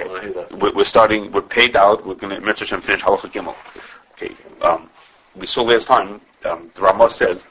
Okay. 0.00 0.34
We're, 0.50 0.84
starting, 0.84 1.30
we're 1.30 1.42
paid 1.42 1.76
out, 1.76 2.04
we're 2.04 2.14
going 2.14 2.34
to, 2.34 2.40
Mitzvah 2.40 2.80
finish 2.80 3.02
Halacha 3.02 3.30
Gimel. 3.30 3.54
Okay. 4.12 4.34
Um, 4.60 4.90
we 5.36 5.46
saw 5.46 5.62
last 5.62 5.86
time, 5.86 6.20
um, 6.44 6.70
the 6.74 6.82
Ramah 6.82 7.10
says, 7.10 7.44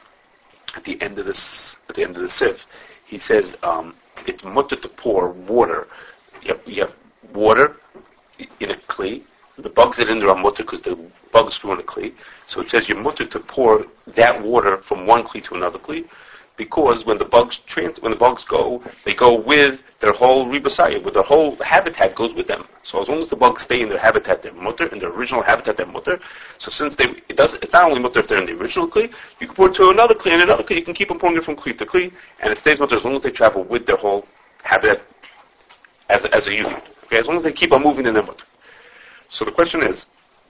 at 0.76 0.84
the 0.84 1.02
end 1.02 1.20
of 1.20 1.26
this, 1.26 1.78
at 1.88 1.96
the 1.96 2.04
end 2.04 2.18
of 2.18 2.24
the 2.24 2.30
Sif, 2.30 2.66
he 3.06 3.18
says, 3.18 3.56
um, 3.64 3.96
it's 4.28 4.44
mutter 4.44 4.76
to 4.76 4.90
pour 4.90 5.30
water. 5.30 5.88
You 6.42 6.54
have, 6.54 6.62
you 6.66 6.82
have 6.82 6.96
water 7.34 7.78
in 8.60 8.72
a 8.72 8.76
kli. 8.76 9.22
The 9.58 9.70
bugs 9.70 9.98
that 9.98 10.10
in 10.10 10.20
there 10.20 10.30
are 10.30 10.36
mutter 10.36 10.64
because 10.64 10.82
the 10.82 10.98
bugs 11.32 11.58
grew 11.60 11.74
in 11.74 11.80
a 11.80 11.84
kli. 11.84 12.14
So 12.48 12.60
it 12.60 12.70
says 12.70 12.90
you're 12.90 13.00
mutter 13.00 13.26
to 13.26 13.40
pour 13.40 13.86
that 14.08 14.42
water 14.42 14.78
from 14.78 15.06
one 15.06 15.24
kli 15.24 15.44
to 15.46 15.56
another 15.56 15.80
kli 15.80 16.08
because 16.56 17.06
when 17.06 17.18
the 17.18 17.26
bugs 17.26 17.58
trans- 17.66 18.00
when 18.02 18.12
the 18.12 18.18
bugs 18.18 18.44
go, 18.46 18.82
they 19.06 19.14
go 19.14 19.34
with 19.34 19.82
their 20.00 20.14
whole 20.14 20.46
ribosaya, 20.46 21.02
with 21.02 21.14
their 21.14 21.24
whole 21.24 21.56
habitat 21.58 22.14
goes 22.16 22.34
with 22.34 22.48
them. 22.48 22.68
So 22.84 23.02
as 23.02 23.10
long 23.10 23.22
as 23.22 23.30
the 23.30 23.36
bugs 23.36 23.64
stay 23.64 23.82
in 23.82 23.90
their 23.90 23.98
habitat, 23.98 24.42
their 24.42 24.54
mutter, 24.54 24.88
in 24.88 25.00
their 25.00 25.10
original 25.10 25.42
habitat, 25.42 25.78
their 25.78 25.86
mutter. 25.86 26.20
So 26.58 26.70
since 26.70 26.96
they, 26.96 27.06
it 27.30 27.38
does, 27.38 27.56
it's 27.56 27.72
not 27.72 27.86
only 27.86 28.02
mutter 28.02 28.20
if 28.20 28.28
they're 28.28 28.40
in 28.40 28.46
the 28.46 28.58
original 28.58 28.88
kli, 28.88 29.12
you 29.40 29.48
can 29.48 29.56
pour 29.56 29.70
it 29.70 29.76
to 29.76 29.90
another 29.90 30.14
kli 30.14 30.32
and 30.34 30.42
another 30.42 30.64
kli. 30.64 30.78
You 30.78 30.84
can 30.84 30.94
keep 30.94 31.08
them 31.08 31.20
pouring 31.20 31.38
it 31.38 31.44
from 31.44 31.56
kli 31.56 31.78
to 31.78 31.86
kli, 31.86 32.12
and 32.42 32.52
it 32.52 32.58
stays 32.60 32.80
mutter 32.80 32.98
as 32.98 33.04
long 33.04 33.16
as 33.16 33.24
they 33.24 33.32
travel 33.32 33.64
with 33.64 33.86
their 33.86 33.98
whole 33.98 34.28
habitat 34.62 35.02
as 36.10 36.26
as 36.26 36.48
a 36.48 36.54
unit. 36.54 36.84
Okay, 37.06 37.18
as 37.18 37.26
long 37.26 37.38
as 37.38 37.44
they 37.44 37.52
keep 37.52 37.72
on 37.72 37.82
moving 37.82 38.06
in 38.06 38.14
their 38.14 38.24
mutter. 38.24 38.46
So 39.30 39.46
the 39.46 39.52
question 39.52 39.82
is 39.82 40.06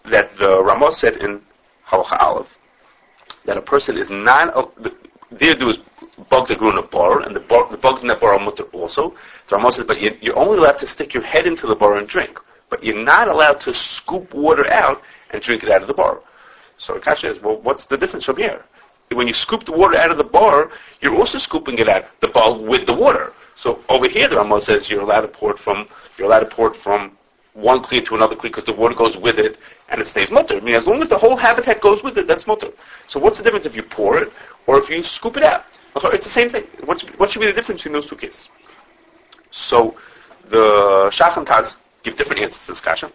that 0.05 0.35
the 0.38 0.62
Ramah 0.62 0.91
said 0.91 1.18
in 1.18 1.41
Halacha 1.88 2.20
Aleph 2.20 2.58
that 3.46 3.55
a 3.58 3.62
person 3.62 3.98
is 3.98 4.10
not. 4.10 4.49
A, 4.58 4.91
there, 5.40 5.55
there 5.55 5.68
was 5.68 5.80
bugs 6.30 6.50
that 6.50 6.60
grew 6.60 6.72
in 6.72 6.78
a 6.78 6.84
bar, 6.84 7.22
and 7.22 7.36
the, 7.36 7.40
bar, 7.40 7.70
the 7.70 7.78
bugs 7.78 8.02
in 8.02 8.08
that 8.08 8.20
bar 8.20 8.34
are 8.34 8.40
mutter 8.40 8.64
also. 8.66 9.16
So 9.46 9.58
Ramah 9.58 9.74
says, 9.74 9.86
but 9.86 10.02
you, 10.02 10.18
you're 10.22 10.38
only 10.38 10.58
allowed 10.58 10.80
to 10.80 10.88
stick 10.88 11.14
your 11.14 11.24
head 11.24 11.48
into 11.48 11.68
the 11.68 11.76
bar 11.76 11.98
and 11.98 12.08
drink, 12.08 12.40
but 12.70 12.84
you're 12.84 13.04
not 13.04 13.28
allowed 13.28 13.60
to 13.62 13.74
scoop 13.74 14.34
water 14.34 14.72
out 14.72 15.02
and 15.32 15.41
drink 15.41 15.64
it 15.64 15.72
out 15.72 15.82
of 15.82 15.88
the 15.88 15.94
bar. 15.94 16.22
So 16.77 16.96
Akasha 16.96 17.30
is, 17.30 17.40
well, 17.41 17.57
what's 17.62 17.85
the 17.85 17.98
difference 17.98 18.26
from 18.26 18.38
here? 18.38 18.63
When 19.12 19.27
you 19.27 19.34
scoop 19.34 19.63
the 19.63 19.72
water 19.72 19.98
out 19.98 20.12
of 20.12 20.18
the 20.18 20.24
bar, 20.24 20.72
you're 21.02 21.16
also 21.16 21.38
scooping 21.38 21.77
it 21.77 21.88
out 21.88 22.05
the 22.22 22.29
bar 22.29 22.57
with 22.57 22.88
the 22.88 22.94
water. 22.94 23.34
So 23.55 23.84
over 23.90 24.10
here, 24.10 24.27
the 24.27 24.38
Ramah 24.38 24.62
says 24.62 24.90
you're 24.90 25.02
allowed 25.02 25.22
to 25.22 25.27
pour 25.27 25.55
from 25.55 25.85
you're 26.18 26.27
allowed 26.27 26.40
to 26.40 26.46
pour 26.48 26.74
from 26.74 27.18
one 27.54 27.82
kli 27.82 28.05
to 28.05 28.15
another 28.15 28.35
kli 28.35 28.43
because 28.43 28.63
the 28.65 28.73
water 28.73 28.96
goes 28.96 29.18
with 29.18 29.37
it 29.37 29.57
and 29.90 30.01
it 30.01 30.07
stays 30.07 30.32
mutter. 30.32 30.57
I 30.57 30.59
mean, 30.59 30.76
as 30.76 30.87
long 30.87 31.01
as 31.01 31.09
the 31.09 31.18
whole 31.18 31.35
habitat 31.35 31.82
goes 31.82 32.04
with 32.04 32.18
it, 32.18 32.27
that's 32.27 32.48
mutter. 32.48 32.71
So 33.07 33.20
what's 33.20 33.37
the 33.37 33.43
difference 33.43 33.65
if 33.65 33.76
you 33.76 33.84
pour 33.84 34.18
it 34.18 34.32
or 34.68 34.77
if 34.77 34.90
you 34.90 35.04
scoop 35.04 35.37
it 35.37 35.43
out? 35.43 35.65
It's 35.95 36.26
the 36.26 36.32
same 36.32 36.49
thing. 36.49 36.63
What 36.85 36.99
should, 36.99 37.18
what 37.20 37.29
should 37.29 37.40
be 37.40 37.45
the 37.45 37.54
difference 37.54 37.82
between 37.82 37.93
those 37.93 38.07
two 38.07 38.15
cases? 38.15 38.49
So 39.51 39.95
the 40.49 41.10
Shach 41.12 41.37
and 41.37 41.45
Taz 41.45 41.77
give 42.01 42.18
different 42.18 42.41
answers 42.41 42.65
to 42.65 42.71
this 42.71 42.82
kasha. 42.82 43.12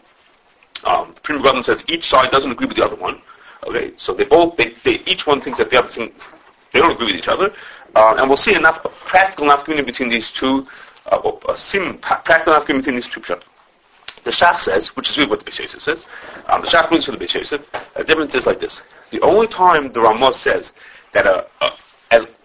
Um, 0.84 1.12
the 1.14 1.20
Pri 1.20 1.39
Megadim 1.39 1.64
says 1.64 1.83
each 1.89 2.08
side 2.08 2.30
doesn't 2.30 2.52
agree 2.52 2.69
with 2.69 2.77
the 2.77 2.84
other 2.84 2.97
one. 2.97 3.20
Okay, 3.67 3.92
so 3.97 4.14
they 4.14 4.25
both, 4.25 4.56
they, 4.56 4.75
they 4.84 5.02
each 5.06 5.27
one 5.27 5.41
thinks 5.41 5.58
that 5.58 5.69
the 5.70 5.78
other 5.78 5.89
thing, 5.89 6.12
they 6.73 6.78
don't 6.78 6.92
agree 6.92 7.06
with 7.06 7.17
each 7.17 7.27
other. 7.28 7.52
Uh, 7.97 8.14
and 8.17 8.28
we'll 8.28 8.36
see 8.36 8.55
enough 8.55 8.83
practical 9.05 9.47
nafkamina 9.47 9.84
between 9.84 10.08
these 10.08 10.30
two, 10.30 10.67
uh, 11.06 11.33
a 11.48 11.58
sim, 11.58 11.98
practical 11.98 12.55
nafkamina 12.55 12.77
between 12.78 12.95
these 12.95 13.08
two 13.08 13.20
pshat. 13.20 13.42
The 14.24 14.30
Shach 14.30 14.61
says, 14.61 14.88
which 14.97 15.11
is 15.11 15.16
really 15.16 15.30
what 15.30 15.41
the 15.41 15.50
Beis 15.50 15.58
Yosef 15.58 15.80
says, 15.80 16.05
um, 16.47 16.61
the 16.61 16.66
Shach 16.66 16.88
brings 16.88 17.05
for 17.05 17.12
the 17.12 17.19
Beis 17.19 17.34
Yosef, 17.34 17.62
the 17.97 18.05
difference 18.05 18.34
is 18.34 18.47
like 18.47 18.61
this. 18.61 18.83
The 19.11 19.20
only 19.20 19.47
time 19.47 19.92
the 19.92 20.00
Ramah 20.00 20.34
says 20.34 20.72
that 21.12 21.27
a, 21.27 21.47
a 21.61 21.70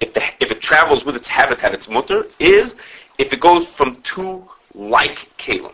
if, 0.01 0.13
the, 0.13 0.23
if 0.39 0.51
it 0.51 0.61
travels 0.61 1.05
with 1.05 1.15
its 1.15 1.27
habitat, 1.27 1.73
its 1.73 1.87
mutter, 1.87 2.25
is 2.39 2.75
if 3.17 3.31
it 3.31 3.39
goes 3.39 3.67
from 3.67 3.95
two 3.97 4.47
like 4.73 5.29
kalim. 5.37 5.73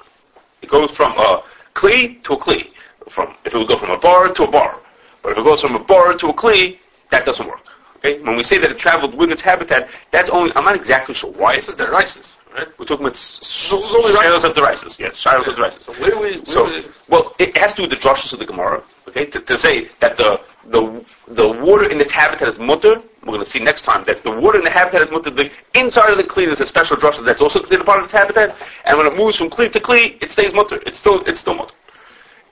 It 0.61 0.69
goes 0.69 0.91
from 0.91 1.13
a 1.13 1.43
kli 1.73 2.21
to 2.23 2.33
a 2.33 2.37
kli. 2.37 2.67
From 3.09 3.35
if 3.45 3.55
it 3.55 3.57
would 3.57 3.67
go 3.67 3.77
from 3.77 3.89
a 3.89 3.97
bar 3.97 4.31
to 4.31 4.43
a 4.43 4.51
bar, 4.51 4.79
but 5.23 5.31
if 5.31 5.37
it 5.39 5.43
goes 5.43 5.61
from 5.61 5.75
a 5.75 5.79
bar 5.79 6.13
to 6.13 6.27
a 6.27 6.33
kli, 6.33 6.77
that 7.09 7.25
doesn't 7.25 7.47
work. 7.47 7.61
Okay, 7.97 8.19
when 8.21 8.35
we 8.37 8.43
say 8.43 8.57
that 8.59 8.69
it 8.69 8.77
traveled 8.77 9.15
with 9.15 9.31
its 9.31 9.41
habitat, 9.41 9.89
that's 10.11 10.29
only. 10.29 10.51
I'm 10.55 10.63
not 10.63 10.75
exactly 10.75 11.15
sure 11.15 11.31
why 11.31 11.55
it 11.55 11.63
says 11.63 11.75
that 11.75 11.89
rices. 11.89 12.35
Right? 12.53 12.67
We're 12.79 12.85
talking 12.85 13.05
about 13.05 13.13
shilos 13.13 14.43
of 14.43 14.55
the 14.55 14.61
rices. 14.61 14.99
Yes, 14.99 15.23
shilos 15.23 15.47
of 15.47 15.55
the 15.55 15.61
rices. 15.61 15.83
So, 15.83 15.93
where 15.93 16.09
do 16.09 16.19
we, 16.19 16.37
where 16.37 16.45
so 16.45 16.83
well, 17.07 17.35
it 17.37 17.55
has 17.57 17.71
to 17.71 17.77
do 17.77 17.83
with 17.83 17.91
the 17.91 17.95
drushes 17.97 18.33
of 18.33 18.39
the 18.39 18.45
Gemara. 18.45 18.83
Okay, 19.07 19.25
to, 19.25 19.39
to, 19.39 19.57
say 19.57 19.89
that 19.99 20.17
the 20.17 20.41
the 20.67 21.05
the 21.27 21.47
water 21.47 21.87
in 21.89 22.01
its 22.01 22.11
habitat 22.11 22.47
is 22.47 22.57
mutter. 22.57 23.01
We're 23.21 23.33
going 23.33 23.39
to 23.39 23.45
see 23.45 23.59
next 23.59 23.83
time 23.83 24.03
that 24.05 24.23
the 24.23 24.31
water 24.31 24.57
in 24.57 24.63
the 24.63 24.71
habitat 24.71 25.03
is 25.03 25.11
mutter. 25.11 25.29
The 25.29 25.51
inside 25.75 26.09
of 26.09 26.17
the 26.17 26.23
kli 26.23 26.47
is 26.47 26.59
a 26.59 26.65
special 26.65 26.97
drush 26.97 27.23
that's 27.23 27.41
also 27.41 27.59
considered 27.59 27.85
part 27.85 27.99
of 27.99 28.05
its 28.05 28.13
habitat, 28.13 28.55
and 28.85 28.97
when 28.97 29.05
it 29.05 29.15
moves 29.15 29.37
from 29.37 29.51
kli 29.51 29.71
to 29.71 29.79
kli, 29.79 30.21
it 30.21 30.31
stays 30.31 30.53
mutter. 30.53 30.81
It's 30.87 30.97
still 30.97 31.21
it's 31.27 31.41
still 31.41 31.55
mutter. 31.55 31.73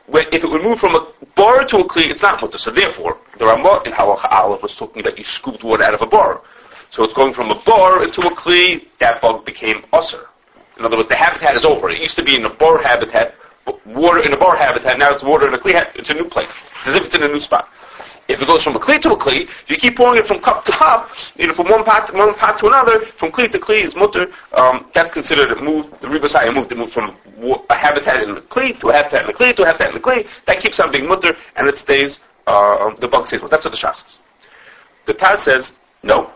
When, 0.05 0.25
if 0.31 0.43
it 0.43 0.49
would 0.49 0.63
move 0.63 0.79
from 0.79 0.95
a 0.95 1.07
bar 1.35 1.65
to 1.65 1.77
a 1.79 1.87
kli, 1.87 2.11
it's 2.11 2.21
not 2.21 2.39
mutter. 2.39 2.59
So 2.59 2.69
therefore, 2.69 3.17
the 3.39 3.45
Ramah 3.45 3.81
in 3.85 3.93
Halacha 3.93 4.31
Aleph 4.31 4.61
was 4.61 4.75
talking 4.75 5.01
about 5.01 5.17
you 5.17 5.23
scooped 5.23 5.63
water 5.63 5.83
out 5.83 5.95
of 5.95 6.01
a 6.03 6.07
bar. 6.07 6.41
So 6.89 7.03
it's 7.03 7.13
going 7.13 7.33
from 7.33 7.51
a 7.51 7.59
bar 7.61 8.03
into 8.03 8.21
a 8.21 8.31
kli, 8.31 8.85
that 8.99 9.21
bug 9.21 9.45
became 9.45 9.81
usser. 9.93 10.25
In 10.77 10.85
other 10.85 10.95
words, 10.95 11.09
the 11.09 11.15
habitat 11.15 11.55
is 11.55 11.65
over. 11.65 11.89
It 11.89 12.01
used 12.01 12.15
to 12.17 12.23
be 12.23 12.35
in 12.35 12.45
a 12.45 12.49
bar 12.49 12.81
habitat, 12.81 13.35
water 13.85 14.21
in 14.21 14.33
a 14.33 14.37
bar 14.37 14.55
habitat, 14.55 14.97
now 14.97 15.11
it's 15.11 15.23
water 15.23 15.47
in 15.47 15.53
a 15.53 15.57
kli, 15.57 15.73
it's 15.95 16.09
a 16.09 16.13
new 16.13 16.25
place. 16.25 16.51
It's 16.79 16.89
as 16.89 16.95
if 16.95 17.05
it's 17.05 17.15
in 17.15 17.23
a 17.23 17.27
new 17.27 17.39
spot. 17.39 17.69
If 18.27 18.41
it 18.41 18.47
goes 18.47 18.61
from 18.61 18.75
a 18.75 18.79
kli 18.79 19.01
to 19.03 19.13
a 19.13 19.17
kli, 19.17 19.43
if 19.43 19.69
you 19.69 19.77
keep 19.77 19.95
pouring 19.95 20.19
it 20.19 20.27
from 20.27 20.41
cup 20.41 20.65
to 20.65 20.71
cup, 20.71 21.09
you 21.37 21.47
know, 21.47 21.53
from 21.53 21.69
one 21.69 21.83
pot, 21.85 22.13
one 22.13 22.33
pot 22.35 22.59
to 22.59 22.67
another, 22.67 23.05
from 23.05 23.31
kli 23.31 23.49
to 23.51 23.57
kli 23.57 23.83
is 23.83 23.95
mutter, 23.95 24.27
um, 24.53 24.85
that's 24.93 25.09
considered 25.09 25.51
a 25.51 25.61
move, 25.61 25.89
the 26.01 26.07
ribasaya 26.07 26.53
moved, 26.53 26.71
it 26.71 26.77
moved 26.77 26.91
from 26.91 27.15
a 27.69 27.75
habitat 27.75 28.21
in 28.23 28.35
the 28.35 28.41
kli 28.41 28.77
to 28.81 28.89
a 28.89 28.93
habitat 28.93 29.21
in 29.21 29.27
the 29.27 29.33
kli 29.33 29.55
to 29.55 29.63
a 29.63 29.65
habitat 29.65 29.89
in 29.89 29.95
the 29.95 30.01
kli, 30.01 30.27
that 30.45 30.59
keeps 30.59 30.79
on 30.79 30.91
being 30.91 31.07
mutter, 31.07 31.35
and 31.55 31.67
it 31.67 31.77
stays, 31.77 32.19
uh, 32.47 32.93
the 32.95 33.07
bug 33.07 33.27
stays, 33.27 33.39
well, 33.39 33.49
that's 33.49 33.63
what 33.63 33.71
the 33.71 33.77
Shach 33.77 33.97
says. 33.97 34.19
The 35.05 35.13
Taz 35.13 35.39
says, 35.39 35.71
no, 36.03 36.29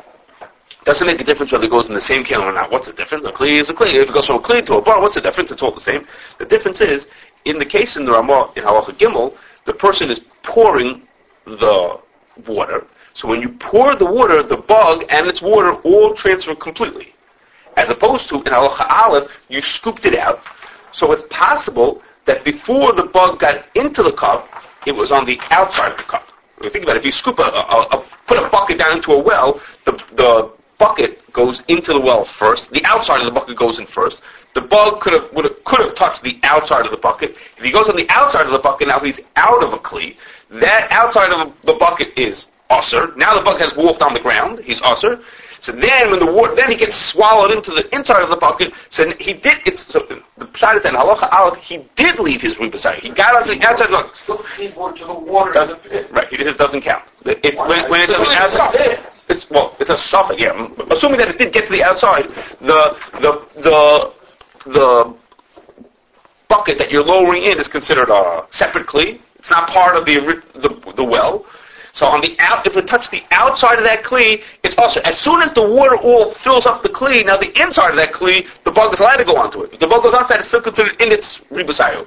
doesn't 0.83 1.05
make 1.05 1.21
a 1.21 1.23
difference 1.23 1.51
whether 1.51 1.65
it 1.65 1.71
goes 1.71 1.87
in 1.87 1.93
the 1.93 2.01
same 2.01 2.23
kernel 2.23 2.49
or 2.49 2.53
not. 2.53 2.71
What's 2.71 2.87
the 2.87 2.93
difference? 2.93 3.25
A 3.25 3.31
kli 3.31 3.61
is 3.61 3.69
a 3.69 3.73
kli. 3.73 3.93
If 3.93 4.09
it 4.09 4.13
goes 4.13 4.25
from 4.25 4.37
a 4.37 4.39
kli 4.39 4.65
to 4.65 4.75
a 4.75 4.81
bar, 4.81 4.99
what's 4.99 5.15
the 5.15 5.21
difference? 5.21 5.51
It's 5.51 5.61
all 5.61 5.71
the 5.71 5.81
same. 5.81 6.07
The 6.39 6.45
difference 6.45 6.81
is, 6.81 7.07
in 7.45 7.59
the 7.59 7.65
case 7.65 7.97
in 7.97 8.05
the 8.05 8.11
Ramah, 8.11 8.51
in 8.55 8.63
Halacha 8.63 8.97
Gimel, 8.97 9.35
the 9.65 9.73
person 9.73 10.09
is 10.09 10.19
pouring 10.43 11.03
the 11.45 11.99
water. 12.47 12.87
So 13.13 13.27
when 13.27 13.41
you 13.41 13.49
pour 13.49 13.93
the 13.95 14.05
water, 14.05 14.41
the 14.41 14.57
bug 14.57 15.05
and 15.09 15.27
its 15.27 15.41
water 15.41 15.73
all 15.81 16.13
transfer 16.13 16.55
completely. 16.55 17.13
As 17.77 17.89
opposed 17.89 18.27
to 18.29 18.37
in 18.37 18.43
Halacha 18.43 18.89
Aleph, 18.89 19.29
you 19.49 19.61
scooped 19.61 20.05
it 20.05 20.15
out. 20.15 20.41
So 20.93 21.11
it's 21.11 21.23
possible 21.29 22.01
that 22.25 22.43
before 22.43 22.93
the 22.93 23.03
bug 23.03 23.39
got 23.39 23.65
into 23.75 24.03
the 24.03 24.11
cup, 24.11 24.49
it 24.85 24.95
was 24.95 25.11
on 25.11 25.25
the 25.25 25.39
outside 25.51 25.91
of 25.91 25.97
the 25.97 26.03
cup. 26.03 26.27
Think 26.61 26.83
about 26.83 26.95
it, 26.95 26.99
if 26.99 27.05
you 27.05 27.11
scoop 27.11 27.39
a, 27.39 27.43
a, 27.43 27.87
a 27.91 28.05
put 28.27 28.37
a 28.37 28.47
bucket 28.49 28.77
down 28.77 28.97
into 28.97 29.13
a 29.13 29.19
well, 29.19 29.59
the, 29.85 29.93
the 30.13 30.51
bucket 30.81 31.31
goes 31.31 31.61
into 31.67 31.93
the 31.93 31.99
well 31.99 32.25
first. 32.25 32.71
The 32.71 32.83
outside 32.85 33.19
of 33.19 33.27
the 33.27 33.31
bucket 33.39 33.55
goes 33.55 33.77
in 33.77 33.85
first. 33.85 34.21
The 34.55 34.61
bug 34.61 34.99
could 34.99 35.13
have, 35.13 35.31
would 35.33 35.45
have, 35.45 35.63
could 35.63 35.79
have 35.79 35.93
touched 35.93 36.23
the 36.23 36.39
outside 36.43 36.85
of 36.85 36.91
the 36.91 36.97
bucket. 36.97 37.37
If 37.57 37.63
he 37.63 37.71
goes 37.71 37.87
on 37.87 37.95
the 37.95 38.09
outside 38.09 38.47
of 38.47 38.51
the 38.51 38.59
bucket, 38.59 38.87
now 38.87 38.99
he's 38.99 39.19
out 39.35 39.63
of 39.63 39.73
a 39.73 39.77
kli. 39.77 40.17
That 40.49 40.87
outside 40.91 41.31
of 41.31 41.53
the 41.63 41.75
bucket 41.75 42.17
is 42.17 42.47
usher. 42.71 43.13
Now 43.15 43.33
the 43.35 43.43
bug 43.43 43.59
has 43.59 43.75
walked 43.75 44.01
on 44.01 44.13
the 44.15 44.19
ground. 44.19 44.59
He's 44.59 44.81
usher. 44.81 45.21
So 45.61 45.71
then, 45.71 46.09
when 46.09 46.19
the 46.19 46.25
water, 46.25 46.55
then 46.55 46.71
he 46.71 46.75
gets 46.75 46.95
swallowed 46.95 47.51
into 47.51 47.69
the 47.69 47.87
inside 47.95 48.23
of 48.23 48.31
the 48.31 48.37
bucket. 48.37 48.73
So 48.89 49.11
he 49.19 49.33
did. 49.33 49.59
It's 49.67 49.85
so 49.85 49.99
the 49.99 50.45
pshat 50.47 50.81
then 50.81 50.95
halacha 50.95 51.31
aleph. 51.31 51.59
He 51.59 51.87
did 51.95 52.17
leave 52.17 52.41
his 52.41 52.55
ribasai. 52.55 52.95
He 52.95 53.09
got 53.09 53.35
onto 53.35 53.53
the 53.53 53.63
outside. 53.67 53.91
Look, 53.91 54.15
to 54.57 55.05
the 55.05 55.13
water. 55.13 55.53
Doesn't, 55.53 56.11
right. 56.11 56.27
It 56.33 56.57
doesn't 56.57 56.81
count. 56.81 57.03
It's 57.25 57.59
when, 57.59 57.87
when 57.91 58.01
it's 58.01 58.13
on 58.13 58.25
the 58.25 58.41
outside. 58.41 59.10
It's 59.31 59.49
well, 59.49 59.75
it's 59.79 59.89
a 59.89 59.97
suffix. 59.97 60.41
Yeah, 60.41 60.67
assuming 60.89 61.17
that 61.19 61.29
it 61.29 61.37
did 61.37 61.53
get 61.53 61.65
to 61.65 61.71
the 61.71 61.83
outside, 61.83 62.29
the 62.59 62.97
the 63.23 63.31
the 63.67 64.11
the 64.65 65.13
bucket 66.49 66.77
that 66.77 66.91
you're 66.91 67.03
lowering 67.03 67.43
in 67.43 67.57
is 67.57 67.69
considered 67.69 68.09
a 68.09 68.45
separate 68.51 68.87
kli. 68.87 69.21
It's 69.39 69.49
not 69.49 69.69
part 69.69 69.95
of 69.95 70.05
the 70.05 70.15
the, 70.55 70.93
the 70.95 71.03
well. 71.03 71.45
So 71.93 72.05
on 72.05 72.21
the 72.21 72.35
out, 72.39 72.65
if 72.67 72.75
it 72.77 72.87
touched 72.87 73.11
the 73.11 73.23
outside 73.31 73.77
of 73.77 73.83
that 73.83 74.03
kli, 74.03 74.43
it's 74.63 74.77
also 74.77 74.99
as 75.01 75.17
soon 75.17 75.41
as 75.41 75.51
the 75.53 75.65
water 75.65 75.97
all 75.97 76.31
fills 76.31 76.65
up 76.65 76.83
the 76.83 76.89
kli. 76.89 77.25
Now 77.25 77.37
the 77.37 77.51
inside 77.61 77.91
of 77.91 77.95
that 77.97 78.11
kli, 78.11 78.47
the 78.65 78.71
bug 78.71 78.93
is 78.93 78.99
allowed 78.99 79.17
to 79.17 79.25
go 79.25 79.37
onto 79.37 79.63
it. 79.63 79.73
If 79.73 79.79
the 79.79 79.87
bug 79.87 80.03
goes 80.03 80.13
onto 80.13 80.27
that, 80.27 80.41
it's 80.41 80.49
still 80.49 80.61
considered 80.61 81.01
in 81.01 81.11
its 81.11 81.39
ribusayu. 81.51 82.05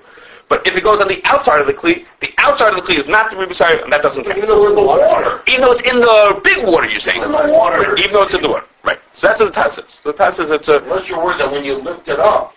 But 0.48 0.66
if 0.66 0.76
it 0.76 0.84
goes 0.84 1.00
on 1.00 1.08
the 1.08 1.22
outside 1.24 1.60
of 1.60 1.66
the 1.66 1.72
kli, 1.72 2.04
the 2.20 2.32
outside 2.38 2.70
of 2.70 2.76
the 2.76 2.82
kli 2.82 2.98
is 2.98 3.06
not 3.06 3.30
the 3.30 3.36
ribasai, 3.36 3.82
and 3.82 3.92
that 3.92 4.02
doesn't 4.02 4.24
count. 4.24 4.36
Even 4.36 4.48
though 4.48 4.60
we're 4.62 4.70
in 4.70 4.76
the 4.76 4.82
water. 4.82 5.42
Even 5.48 5.60
though 5.62 5.72
it's 5.72 5.80
in 5.90 6.00
the 6.00 6.40
big 6.44 6.66
water, 6.66 6.88
you're 6.88 7.00
saying. 7.00 7.22
in 7.22 7.32
the 7.32 7.48
water. 7.52 7.96
Even 7.96 8.12
though 8.12 8.22
it's 8.22 8.34
in 8.34 8.42
the 8.42 8.48
water. 8.48 8.66
Right. 8.84 8.98
So 9.14 9.28
that's 9.28 9.40
what 9.40 9.52
the 9.54 9.60
Taz 9.60 9.70
says. 9.72 9.98
The 10.04 10.12
Taz 10.12 10.34
says 10.34 10.50
it's 10.50 10.68
a... 10.68 10.78
Unless 10.80 11.08
you're 11.08 11.24
worried 11.24 11.40
that 11.40 11.50
when 11.50 11.64
you 11.64 11.76
lift 11.76 12.08
it 12.08 12.18
up, 12.18 12.54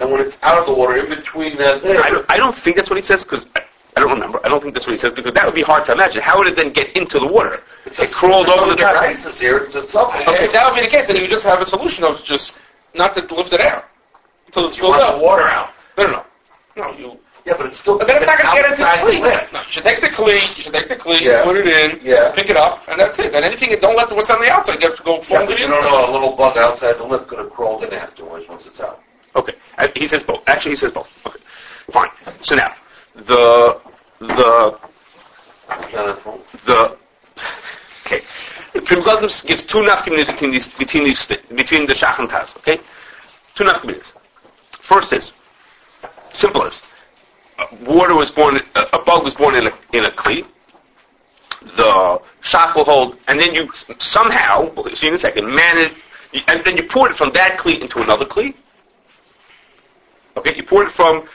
and 0.00 0.10
when 0.10 0.20
it's 0.20 0.40
out 0.42 0.58
of 0.58 0.66
the 0.66 0.74
water, 0.74 0.96
in 0.96 1.08
between 1.08 1.56
that 1.58 1.82
there... 1.82 2.00
I 2.02 2.10
don't, 2.10 2.26
I 2.30 2.36
don't 2.36 2.54
think 2.54 2.76
that's 2.76 2.90
what 2.90 2.96
he 2.96 3.02
says, 3.02 3.24
because... 3.24 3.46
I, 3.56 3.62
I 3.96 4.00
don't 4.00 4.10
remember. 4.10 4.40
I 4.44 4.48
don't 4.48 4.60
think 4.60 4.74
that's 4.74 4.86
what 4.86 4.92
he 4.92 4.98
says 4.98 5.12
because 5.12 5.32
that 5.34 5.46
would 5.46 5.54
be 5.54 5.62
hard 5.62 5.84
to 5.86 5.92
imagine. 5.92 6.20
How 6.20 6.36
would 6.38 6.48
it 6.48 6.56
then 6.56 6.72
get 6.72 6.96
into 6.96 7.20
the 7.20 7.28
water? 7.28 7.62
It's 7.86 8.00
it 8.00 8.10
crawled 8.10 8.48
over 8.48 8.70
the 8.70 8.76
top. 8.76 9.04
Here. 9.36 9.58
It's 9.58 9.92
suffix. 9.92 10.28
Okay, 10.28 10.50
that 10.50 10.64
would 10.66 10.74
be 10.74 10.80
the 10.80 10.88
case, 10.90 11.06
then 11.06 11.14
you 11.14 11.28
just 11.28 11.44
have 11.44 11.60
a 11.60 11.66
solution 11.66 12.02
of 12.02 12.22
just 12.24 12.56
not 12.94 13.14
to 13.14 13.20
lift 13.34 13.52
it 13.52 13.60
out 13.60 13.84
until 14.46 14.66
it's 14.66 14.76
You 14.76 14.82
filled 14.82 14.96
up. 14.96 15.18
the 15.18 15.24
water 15.24 15.44
out. 15.44 15.74
No, 15.96 16.10
no, 16.10 16.24
it's 16.76 17.78
still 17.78 17.98
But 17.98 18.08
then 18.08 18.16
it's 18.16 18.26
not 18.26 18.38
going 18.38 18.56
to 18.56 18.62
get 18.62 18.70
into 18.70 18.82
the 18.82 18.88
kli. 18.88 19.52
No, 19.52 19.60
you 19.60 19.66
should 19.70 19.84
take 19.84 20.00
the 20.00 20.08
kli, 20.08 20.34
you 20.56 20.62
should 20.62 20.74
take 20.74 20.88
the 20.88 20.96
kli, 20.96 21.20
Yeah. 21.20 21.44
put 21.44 21.56
it 21.56 21.68
in, 21.68 22.00
Yeah. 22.02 22.32
pick 22.32 22.50
it 22.50 22.56
up, 22.56 22.82
and 22.88 22.98
that's 22.98 23.18
it. 23.18 23.34
And 23.34 23.44
anything, 23.44 23.74
don't 23.80 23.96
let 23.96 24.08
the, 24.08 24.14
what's 24.14 24.30
on 24.30 24.40
the 24.40 24.50
outside 24.50 24.80
get 24.80 24.96
to 24.96 25.02
go 25.02 25.22
Yeah, 25.28 25.40
but 25.40 25.48
the 25.48 25.60
you 25.60 25.68
don't 25.68 25.84
know 25.84 26.10
a 26.10 26.12
little 26.12 26.34
bug 26.36 26.56
outside 26.56 26.98
the 26.98 27.04
lip 27.04 27.26
could 27.28 27.38
have 27.38 27.50
crawled 27.50 27.84
in 27.84 27.92
afterwards 27.92 28.48
once 28.48 28.66
it's 28.66 28.80
out. 28.80 29.00
Okay. 29.36 29.54
Uh, 29.78 29.88
He 29.96 30.06
says 30.06 30.22
both. 30.22 30.42
Actually, 30.48 30.72
he 30.72 30.76
says 30.76 30.92
both. 30.92 31.08
Okay. 31.26 31.38
Fine. 31.90 32.10
So 32.40 32.54
now, 32.54 32.74
the, 33.14 33.80
the, 34.20 34.78
the, 36.66 36.96
okay. 38.06 38.22
The 38.72 38.80
Pri 38.80 38.96
gives 39.46 39.62
two 39.62 39.78
nafkaminas 39.78 40.26
between 40.26 40.50
these, 40.50 40.68
between 40.68 41.04
these, 41.04 41.26
between 41.54 41.86
the 41.86 41.92
Shach 41.94 42.18
and 42.18 42.28
Taz, 42.28 42.56
okay? 42.58 42.80
Two 43.54 43.64
nafkaminas. 43.64 44.14
First 44.80 45.12
is, 45.12 45.32
simple 46.34 46.66
as, 46.66 46.82
uh, 47.58 47.66
water 47.82 48.14
was 48.14 48.30
born, 48.30 48.58
a, 48.74 48.80
a 48.92 49.02
bug 49.04 49.24
was 49.24 49.34
born 49.34 49.54
in 49.54 49.66
a, 49.66 49.70
in 49.92 50.04
a 50.04 50.10
kli, 50.10 50.46
the 51.76 52.20
Shach 52.42 52.74
will 52.74 52.84
hold, 52.84 53.16
and 53.28 53.38
then 53.38 53.54
you 53.54 53.70
somehow, 53.98 54.70
we'll 54.74 54.94
see 54.94 55.08
in 55.08 55.14
a 55.14 55.18
second, 55.18 55.46
manage, 55.46 55.92
and 56.48 56.64
then 56.64 56.76
you 56.76 56.82
pour 56.82 57.08
it 57.08 57.16
from 57.16 57.32
that 57.32 57.58
kli 57.58 57.80
into 57.80 58.02
another 58.02 58.24
kli, 58.24 58.54
Okay, 60.36 60.56
you 60.56 60.62
pour 60.62 60.82
it 60.84 60.90
from 60.90 61.28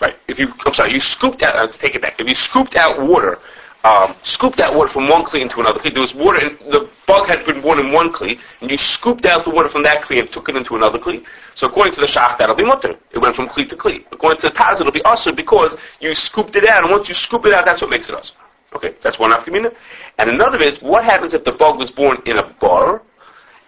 right. 0.00 0.16
If 0.26 0.38
you, 0.38 0.52
I'm 0.66 0.74
sorry, 0.74 0.92
you 0.92 1.00
scooped 1.00 1.42
out. 1.42 1.54
Let's 1.54 1.78
take 1.78 1.94
it 1.94 2.02
back. 2.02 2.20
If 2.20 2.28
you 2.28 2.34
scooped 2.34 2.74
out 2.74 3.00
water, 3.00 3.38
um, 3.84 4.14
scooped 4.22 4.60
out 4.60 4.74
water 4.74 4.88
from 4.88 5.08
one 5.08 5.24
kli 5.24 5.40
into 5.40 5.60
another 5.60 5.80
kli, 5.80 5.92
there 5.92 6.02
was 6.02 6.14
water. 6.14 6.46
In, 6.46 6.56
the 6.70 6.88
bug 7.06 7.26
had 7.28 7.44
been 7.44 7.60
born 7.60 7.80
in 7.80 7.92
one 7.92 8.12
kli, 8.12 8.38
and 8.60 8.70
you 8.70 8.78
scooped 8.78 9.26
out 9.26 9.44
the 9.44 9.50
water 9.50 9.68
from 9.68 9.82
that 9.82 10.02
kli 10.02 10.20
and 10.20 10.30
took 10.30 10.48
it 10.48 10.56
into 10.56 10.76
another 10.76 10.98
kli. 10.98 11.24
So 11.54 11.66
according 11.66 11.94
to 11.94 12.00
the 12.00 12.06
shach, 12.06 12.38
that'll 12.38 12.54
be 12.54 12.64
mutter. 12.64 12.96
It 13.10 13.18
went 13.18 13.34
from 13.34 13.48
kli 13.48 13.68
to 13.68 13.76
kli. 13.76 14.04
According 14.12 14.40
to 14.40 14.48
the 14.48 14.54
taz, 14.54 14.80
it'll 14.80 14.92
be 14.92 15.04
usher 15.04 15.32
because 15.32 15.76
you 16.00 16.14
scooped 16.14 16.54
it 16.54 16.68
out, 16.68 16.82
and 16.82 16.92
once 16.92 17.08
you 17.08 17.14
scoop 17.14 17.44
it 17.46 17.54
out, 17.54 17.64
that's 17.64 17.80
what 17.80 17.90
makes 17.90 18.08
it 18.08 18.14
usher. 18.14 18.34
Okay, 18.74 18.94
that's 19.02 19.18
one 19.18 19.32
afkamina. 19.32 19.74
And 20.18 20.30
another 20.30 20.62
is, 20.62 20.80
what 20.80 21.04
happens 21.04 21.34
if 21.34 21.44
the 21.44 21.52
bug 21.52 21.78
was 21.78 21.90
born 21.90 22.22
in 22.24 22.38
a 22.38 22.48
bar, 22.54 23.02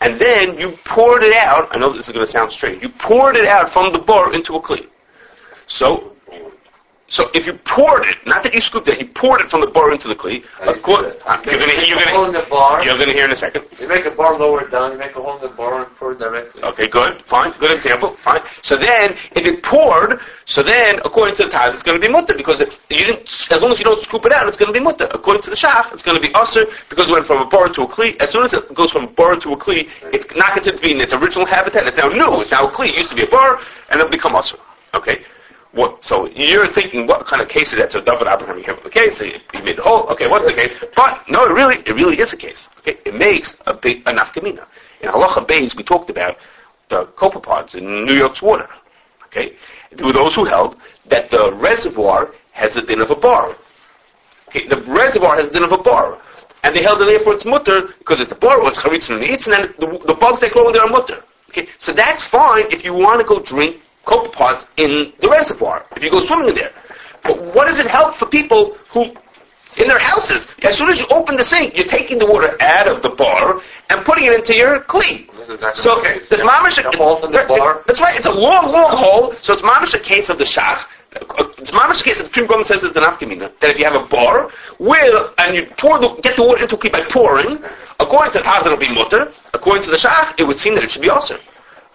and 0.01 0.19
then 0.21 0.59
you 0.59 0.79
poured 0.85 1.23
it 1.23 1.35
out, 1.35 1.69
I 1.73 1.79
know 1.79 1.93
this 1.93 2.09
is 2.09 2.15
going 2.15 2.25
to 2.25 2.31
sound 2.31 2.53
strange, 2.53 2.83
you 2.83 2.89
poured 2.89 3.37
it 3.37 3.47
out 3.47 3.69
from 3.69 3.93
the 3.93 3.99
bar 3.99 4.33
into 4.33 4.55
a 4.57 4.61
kli. 4.63 4.87
So, 5.67 6.14
so 7.15 7.31
if 7.33 7.47
you 7.47 7.53
poured 7.75 8.05
it, 8.07 8.17
not 8.27 8.43
that 8.43 8.53
you 8.55 8.61
scooped 8.61 8.89
it, 8.89 9.01
you 9.01 9.07
poured 9.07 9.41
it 9.43 9.49
from 9.49 9.61
the 9.61 9.69
bar 9.69 9.93
into 9.93 10.09
the 10.09 10.17
kli, 10.23 10.45
How 10.59 10.73
do 10.73 10.79
you 10.79 10.83
acco- 10.83 11.03
do 11.03 11.03
that? 11.03 11.27
uh, 11.31 11.43
you're 11.49 11.59
going 11.63 11.71
to 11.79 11.87
you're 11.89 11.97
Make 11.97 12.07
a 12.07 12.11
hole 12.11 12.25
in 12.25 12.33
going 12.33 12.45
the 12.45 12.51
bar. 12.51 12.85
you're 12.85 12.97
going 12.99 13.11
to 13.11 13.15
hear 13.15 13.25
in 13.27 13.31
a 13.31 13.37
second. 13.37 13.63
You 13.81 13.87
make 13.87 14.05
a 14.05 14.11
bar 14.11 14.33
lower 14.37 14.69
down, 14.69 14.91
you 14.93 14.99
make 14.99 15.15
a 15.15 15.23
hole 15.23 15.37
in 15.37 15.43
the 15.43 15.55
bar 15.61 15.73
and 15.85 15.97
pour 15.97 16.11
it 16.13 16.19
directly. 16.19 16.61
Okay, 16.71 16.89
good, 16.89 17.23
fine, 17.23 17.53
good 17.63 17.71
example, 17.71 18.11
fine. 18.29 18.41
So 18.63 18.77
then, 18.77 19.13
if 19.39 19.47
it 19.47 19.63
poured, 19.63 20.19
so 20.45 20.61
then, 20.63 20.99
according 21.05 21.37
to 21.37 21.45
the 21.45 21.51
Taz, 21.51 21.73
it's 21.75 21.85
going 21.85 22.01
to 22.01 22.05
be 22.07 22.13
mutter, 22.13 22.35
because 22.35 22.59
if 22.61 22.71
you 22.91 23.05
didn't, 23.07 23.47
as 23.53 23.63
long 23.63 23.71
as 23.71 23.79
you 23.79 23.85
don't 23.85 24.03
scoop 24.03 24.25
it 24.27 24.33
out, 24.33 24.49
it's 24.49 24.57
going 24.57 24.73
to 24.75 24.79
be 24.79 24.85
mutter. 24.85 25.07
According 25.13 25.43
to 25.43 25.51
the 25.51 25.57
Shach, 25.57 25.93
it's 25.95 26.03
going 26.03 26.21
to 26.21 26.27
be 26.29 26.35
usher, 26.35 26.67
because 26.91 27.09
it 27.09 27.13
went 27.13 27.27
from 27.27 27.41
a 27.43 27.47
bar 27.47 27.69
to 27.69 27.83
a 27.83 27.87
kli. 27.95 28.17
As 28.21 28.31
soon 28.31 28.45
as 28.45 28.53
it 28.55 28.75
goes 28.75 28.91
from 28.91 29.05
a 29.05 29.13
bar 29.21 29.37
to 29.37 29.53
a 29.53 29.57
kli, 29.57 29.89
it's 30.13 30.27
not 30.35 30.53
considered 30.55 30.79
to 30.79 30.83
be 30.83 30.91
in 30.91 31.01
its 31.01 31.13
original 31.15 31.47
habitat, 31.47 31.87
it's 31.87 31.97
now 31.97 32.09
new, 32.09 32.41
it's 32.41 32.51
now 32.51 32.67
a 32.67 32.73
kli. 32.73 32.89
It 32.89 32.97
used 32.99 33.11
to 33.11 33.17
be 33.17 33.23
a 33.23 33.29
bar, 33.39 33.61
and 33.91 34.01
it'll 34.01 34.11
become 34.11 34.35
usher. 34.35 34.59
Okay? 34.95 35.23
What, 35.75 36.05
so 36.05 36.27
you're 36.29 36.69
thinking, 36.69 37.09
what 37.09 37.27
kind 37.27 37.43
of 37.43 37.49
case 37.49 37.73
is 37.73 37.81
that? 37.81 37.91
So 37.91 38.01
David 38.01 38.29
Abraham 38.29 38.63
came 38.63 38.75
up 38.75 38.85
with 38.85 38.95
a 38.95 38.99
case, 38.99 39.19
he, 39.19 39.41
he 39.53 39.61
made 39.61 39.79
the 39.79 39.83
whole, 39.83 40.05
okay, 40.05 40.29
what's 40.29 40.47
the 40.47 40.53
case? 40.53 40.73
But, 40.95 41.29
no, 41.29 41.45
it 41.47 41.53
really, 41.53 41.77
it 41.79 41.95
really 41.95 42.21
is 42.21 42.33
a 42.33 42.37
case. 42.37 42.69
Okay? 42.79 42.97
It 43.05 43.15
makes 43.17 43.55
a 43.67 43.75
big, 43.75 44.03
a 44.07 44.13
nafkamina. 44.13 44.67
In 45.01 45.11
Halacha 45.11 45.45
Beis, 45.47 45.77
we 45.77 45.83
talked 45.83 46.11
about 46.11 46.37
the 46.91 47.07
copepods 47.07 47.75
in 47.75 48.05
New 48.05 48.15
York's 48.15 48.41
water. 48.41 48.69
Okay? 49.25 49.57
There 49.91 50.07
were 50.07 50.13
those 50.13 50.37
who 50.37 50.45
held 50.45 50.77
that 51.07 51.29
the 51.29 51.53
reservoir 51.55 52.33
has 52.53 52.75
the 52.75 52.83
din 52.83 53.01
of 53.01 53.11
a 53.11 53.17
bar. 53.17 53.57
Okay? 54.49 54.69
The 54.69 54.81
reservoir 54.83 55.35
has 55.37 55.49
the 55.49 55.55
din 55.55 55.65
of 55.65 55.73
a 55.73 55.79
bar. 55.79 56.21
And 56.63 56.77
they 56.77 56.83
held 56.85 57.01
that 57.01 57.07
therefore 57.07 57.35
it's 57.35 57.45
mutter, 57.45 57.89
because 57.99 58.21
it's 58.21 58.31
a 58.31 58.37
bar, 58.37 58.65
it's 58.69 58.79
charitzin 58.79 59.17
and 59.17 59.25
eats, 59.25 59.49
and 59.49 59.75
the, 59.81 60.01
the 60.07 60.15
bugs 60.15 60.41
that 60.41 60.53
grow 60.53 60.69
in 60.69 60.73
there 60.73 60.83
are 60.83 60.89
mutter. 60.89 61.25
Okay? 61.49 61.67
So 61.79 61.93
that's 61.93 62.25
fine 62.25 62.67
if 62.71 62.85
you 62.85 62.95
want 62.95 63.21
to 63.21 63.27
go 63.27 63.41
drink 63.41 63.81
copepods 64.05 64.67
in 64.77 65.13
the 65.21 65.29
reservoir, 65.29 65.85
if 65.97 66.03
you 66.05 66.11
go 66.11 66.21
swimming 66.25 66.49
in 66.51 66.55
there. 66.55 66.73
But 67.23 67.41
what 67.55 67.67
does 67.67 67.79
it 67.79 67.87
help 67.87 68.15
for 68.17 68.27
people 68.27 68.77
who 68.91 69.15
in 69.77 69.89
their 69.89 69.99
houses. 69.99 70.47
As 70.63 70.77
soon 70.77 70.89
as 70.89 71.01
you 71.01 71.07
open 71.11 71.37
the 71.37 71.45
sink, 71.45 71.77
you're 71.77 71.87
taking 71.87 72.19
the 72.19 72.27
water 72.27 72.57
out 72.61 72.87
of 72.89 73.03
the 73.03 73.11
bar 73.11 73.61
and 73.91 74.05
putting 74.05 74.25
it 74.25 74.35
into 74.35 74.57
your 74.57 74.81
kli. 74.81 75.29
This 75.37 75.49
is 75.49 75.55
exactly 75.57 75.83
So 75.83 76.01
it 76.03 76.23
is. 76.23 76.29
there's 76.29 76.43
mamish 76.43 76.79
A 76.85 76.97
hole 76.97 77.21
the 77.21 77.29
it's- 77.29 77.49
bar. 77.49 77.83
That's 77.87 78.01
right. 78.01 78.17
It's 78.17 78.27
a 78.27 78.31
long, 78.33 78.71
long 78.71 78.97
hole. 78.97 79.35
So 79.43 79.53
it's 79.53 79.63
mamish 79.63 79.95
a 79.95 79.99
case 79.99 80.31
of 80.31 80.39
the 80.39 80.45
shach. 80.45 80.85
It's 81.59 81.71
mamish 81.71 82.01
a 82.01 82.05
case 82.05 82.19
of 82.19 82.27
the 82.27 82.27
Supreme 82.27 82.49
Court 82.49 82.67
says 82.67 82.85
it's 82.85 82.95
the 82.95 83.01
nafkamina 83.01 83.51
that 83.61 83.71
if 83.71 83.79
you 83.79 83.85
have 83.85 83.95
a 83.95 84.07
bar 84.07 84.51
where 84.79 85.31
and 85.39 85.57
you 85.57 85.67
pour 85.77 85.99
the 85.99 86.09
get 86.23 86.37
the 86.37 86.43
water 86.43 86.63
into 86.63 86.77
a 86.77 86.79
kli 86.79 86.93
by 86.93 87.03
pouring, 87.03 87.59
according 88.01 88.33
to 88.33 88.39
the 88.39 88.45
Taz 88.45 88.67
it'll 88.67 88.79
be 88.79 88.93
mutter. 88.95 89.33
According 89.53 89.83
to 89.85 89.91
the 89.91 89.97
shach, 89.97 90.39
it 90.39 90.45
would 90.45 90.59
seem 90.59 90.75
that 90.77 90.85
it 90.85 90.91
should 90.91 91.03
be 91.03 91.11
also. 91.11 91.39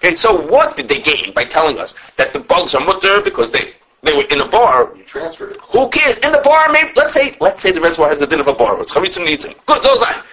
Okay, 0.01 0.15
so 0.15 0.33
what 0.47 0.77
did 0.77 0.87
they 0.87 0.99
gain 1.01 1.33
by 1.33 1.43
telling 1.45 1.77
us 1.77 1.93
that 2.15 2.31
the 2.31 2.39
bugs 2.39 2.73
are 2.73 2.83
mutter 2.83 3.21
because 3.21 3.51
they 3.51 3.73
they 4.01 4.13
were 4.15 4.23
in 4.23 4.39
a 4.39 4.47
bar 4.47 4.93
You 4.95 5.03
transferred 5.03 5.51
it. 5.57 5.61
who 5.61 5.89
cares? 5.89 6.17
In 6.19 6.31
the 6.31 6.37
bar, 6.39 6.71
maybe 6.71 6.91
let's 6.95 7.13
say 7.13 7.35
let's 7.41 7.61
say 7.61 7.71
the 7.71 7.81
reservoir 7.81 8.09
has 8.09 8.21
a 8.21 8.27
din 8.27 8.39
of 8.39 8.47
a 8.47 8.53
bar. 8.53 8.81
It's 8.81 8.93
charitzim 8.93 9.25
needs 9.25 9.43
it. 9.43 9.57
Good, 9.65 9.83
those 9.83 10.01
on. 10.01 10.23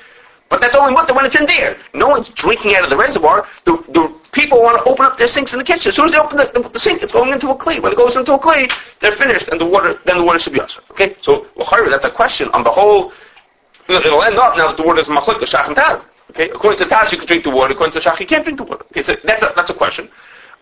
But 0.49 0.61
that's 0.61 0.77
only 0.77 0.95
what 0.95 1.13
when 1.13 1.27
it's 1.27 1.35
in 1.35 1.47
there. 1.47 1.77
No 1.93 2.09
one's 2.09 2.29
drinking 2.29 2.77
out 2.77 2.85
of 2.85 2.91
the 2.91 2.97
reservoir. 2.97 3.49
The, 3.65 3.73
the 3.89 4.15
people 4.31 4.63
want 4.63 4.79
to 4.79 4.85
open 4.89 5.05
up 5.05 5.19
their 5.19 5.27
sinks 5.27 5.53
in 5.53 5.59
the 5.59 5.65
kitchen. 5.65 5.89
As 5.89 5.97
soon 5.97 6.07
as 6.07 6.13
they 6.13 6.19
open 6.19 6.37
the, 6.37 6.49
the, 6.55 6.69
the 6.69 6.79
sink, 6.79 7.03
it's 7.03 7.13
going 7.13 7.33
into 7.33 7.51
a 7.51 7.57
kli. 7.57 7.83
When 7.83 7.91
it 7.93 7.99
goes 7.99 8.15
into 8.15 8.35
a 8.35 8.39
kli, 8.39 8.73
they're 9.01 9.17
finished, 9.17 9.49
and 9.49 9.61
the 9.61 9.67
water 9.67 9.99
then 10.05 10.19
the 10.19 10.25
water 10.25 10.39
should 10.39 10.53
be 10.53 10.61
usher. 10.61 10.83
Okay, 10.93 11.17
so 11.21 11.49
well, 11.57 11.91
that's 11.91 12.05
a 12.05 12.11
question 12.11 12.49
on 12.51 12.63
the 12.63 12.71
whole. 12.71 13.13
It'll 13.89 14.23
end 14.23 14.37
up 14.37 14.57
now 14.57 14.69
that 14.69 14.77
the 14.77 14.85
water 14.85 15.01
is 15.01 15.09
machlik 15.09 15.41
the 15.41 15.47
shach 15.47 15.67
and 15.67 15.77
taz. 15.77 16.05
Okay, 16.37 16.51
according 16.51 16.79
to 16.81 16.85
taz 16.85 17.11
you 17.13 17.17
can 17.17 17.27
drink 17.27 17.45
the 17.45 17.51
water. 17.51 17.73
According 17.73 17.99
to 17.99 17.99
shach 17.99 18.21
you 18.21 18.27
can't 18.27 18.45
drink 18.45 18.59
the 18.59 18.65
water. 18.65 18.85
Okay, 18.91 19.03
so 19.03 19.17
that's 19.25 19.43
a, 19.43 19.55
that's 19.57 19.71
a 19.71 19.75
question. 19.75 20.11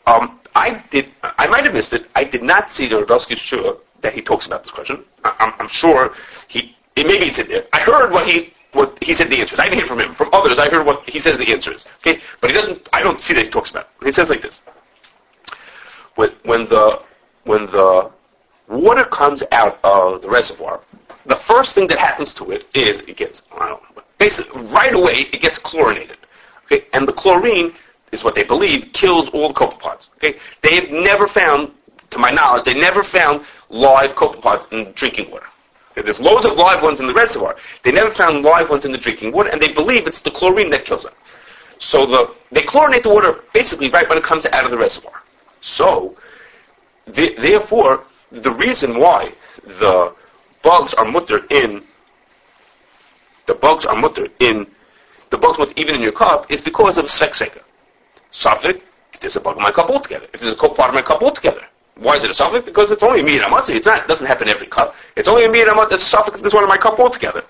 Um, 0.06 0.38
I 0.55 0.85
did. 0.93 1.09
I 1.25 1.49
might 1.49 1.65
have 1.65 1.75
missed 1.75 1.93
it. 1.93 2.06
I 2.15 2.23
did 2.23 2.44
not 2.44 2.71
see 2.71 2.87
the 2.87 2.94
Radowski's 2.94 3.41
sure 3.41 3.79
that 4.00 4.15
he 4.15 4.23
talks 4.23 4.47
about 4.47 4.62
this 4.62 4.71
question. 4.71 5.03
I, 5.25 5.35
I'm, 5.41 5.53
I'm 5.59 5.69
sure 5.69 6.15
he. 6.47 6.76
It, 6.94 7.09
maybe 7.09 7.26
it's 7.26 7.41
in 7.41 7.49
there. 7.49 7.65
I 7.73 7.81
heard 7.81 8.12
what 8.12 8.29
he 8.29 8.55
what 8.71 8.97
he 9.03 9.15
said 9.15 9.31
the 9.31 9.41
answers. 9.41 9.59
I 9.59 9.65
didn't 9.65 9.79
hear 9.79 9.88
from 9.88 9.99
him. 9.99 10.15
From 10.15 10.31
others, 10.32 10.59
I 10.59 10.71
heard 10.71 10.87
what 10.87 11.11
he 11.11 11.19
says 11.19 11.38
the 11.38 11.49
answers. 11.49 11.87
Okay, 12.06 12.20
but 12.41 12.50
he 12.50 12.55
doesn't. 12.55 12.88
I 12.93 13.00
don't 13.00 13.20
see 13.20 13.35
that 13.35 13.44
he 13.44 13.51
talks 13.51 13.70
about. 13.70 13.89
It. 14.01 14.06
He 14.06 14.13
says 14.13 14.31
like 14.31 14.43
this: 14.43 14.60
when 16.15 16.31
when 16.44 16.69
the 16.69 17.03
when 17.43 17.67
the 17.67 18.13
water 18.69 19.06
comes 19.06 19.43
out 19.51 19.81
of 19.82 20.22
the 20.22 20.29
reservoir, 20.29 20.82
the 21.27 21.34
first 21.34 21.75
thing 21.75 21.89
that 21.89 21.98
happens 21.98 22.32
to 22.34 22.53
it 22.53 22.69
is 22.75 23.01
it 23.01 23.17
gets 23.17 23.43
I 23.51 23.70
don't 23.70 23.82
know, 23.82 24.04
basically 24.24 24.62
right 24.78 24.94
away 24.94 25.16
it 25.34 25.40
gets 25.40 25.58
chlorinated. 25.58 26.16
Okay, 26.64 26.86
and 26.94 27.06
the 27.06 27.12
chlorine 27.12 27.74
is 28.12 28.24
what 28.24 28.34
they 28.34 28.44
believe 28.44 28.90
kills 28.93 29.28
all 29.31 29.48
the 29.48 29.54
copepods. 29.62 30.08
Okay, 30.16 30.38
they 30.62 30.74
have 30.76 30.90
never 30.90 31.26
found, 31.26 31.70
to 32.10 32.19
my 32.19 32.31
knowledge, 32.31 32.64
they 32.64 32.78
never 32.88 33.02
found 33.02 33.44
live 33.69 34.14
copepods 34.14 34.62
in 34.72 34.93
drinking 34.93 35.31
water. 35.31 35.46
Okay, 35.90 36.02
there's 36.02 36.20
loads 36.20 36.46
of 36.46 36.56
live 36.56 36.82
ones 36.82 37.00
in 37.00 37.06
the 37.06 37.12
reservoir. 37.12 37.56
They 37.82 37.93
never 37.93 38.10
found 38.10 38.43
live 38.43 38.70
ones 38.70 38.86
in 38.86 38.93
the 38.93 38.98
drinking 39.06 39.31
water, 39.32 39.50
and 39.50 39.60
they 39.60 39.72
believe 39.72 40.06
it's 40.06 40.22
the 40.22 40.31
chlorine 40.31 40.70
that 40.70 40.86
kills 40.86 41.02
them. 41.02 41.12
So 41.78 41.98
the 42.06 42.34
they 42.50 42.62
chlorinate 42.62 43.02
the 43.02 43.10
water 43.10 43.44
basically 43.52 43.90
right 43.90 44.08
when 44.08 44.16
it 44.16 44.24
comes 44.24 44.46
out 44.46 44.64
of 44.64 44.70
the 44.70 44.78
reservoir. 44.78 45.20
So, 45.60 46.16
the, 47.06 47.34
therefore, 47.34 48.04
the 48.31 48.54
reason 48.54 48.98
why 48.98 49.34
the 49.81 50.14
bugs 50.62 50.94
are 50.94 51.04
mutter 51.04 51.40
in 51.50 51.82
the 53.46 53.55
bugs 53.55 53.84
are 53.84 53.96
mutter 53.96 54.29
in 54.41 54.67
the 55.31 55.36
bugs 55.36 55.58
mutter 55.58 55.72
even 55.77 55.94
in 55.94 56.03
your 56.03 56.13
cup 56.13 56.51
is 56.51 56.60
because 56.60 56.98
of 56.98 57.06
svek 57.06 57.58
Suffolk, 58.31 58.82
if 59.13 59.20
there's 59.20 59.36
a 59.36 59.41
bug 59.41 59.56
in 59.56 59.63
my 59.63 59.70
cup 59.70 59.89
altogether. 59.89 60.27
If 60.34 60.41
there's 60.41 60.53
a 60.53 60.56
part 60.56 60.89
of 60.89 60.94
my 60.94 61.03
cup 61.03 61.22
altogether. 61.22 61.65
Why 61.96 62.17
is 62.17 62.24
it 62.24 62.31
a 62.31 62.34
suffix? 62.34 62.65
Because 62.65 62.91
it's 62.91 63.03
only 63.05 63.20
a 63.20 63.24
miyad 63.24 63.44
amatzi. 63.44 63.77
It's 63.77 63.86
not, 63.86 64.01
it 64.01 64.08
doesn't 64.08 64.27
happen 64.27 64.48
every 64.48 64.67
cup. 64.67 64.96
It's 65.15 65.29
only 65.29 65.44
a 65.44 65.48
miyad 65.48 65.67
amatzi. 65.67 65.93
It's 65.93 66.03
a 66.03 66.06
suffix 66.06 66.41
there's 66.41 66.53
one 66.53 66.65
in 66.65 66.69
my 66.69 66.77
cup 66.77 66.98
altogether. 66.98 67.44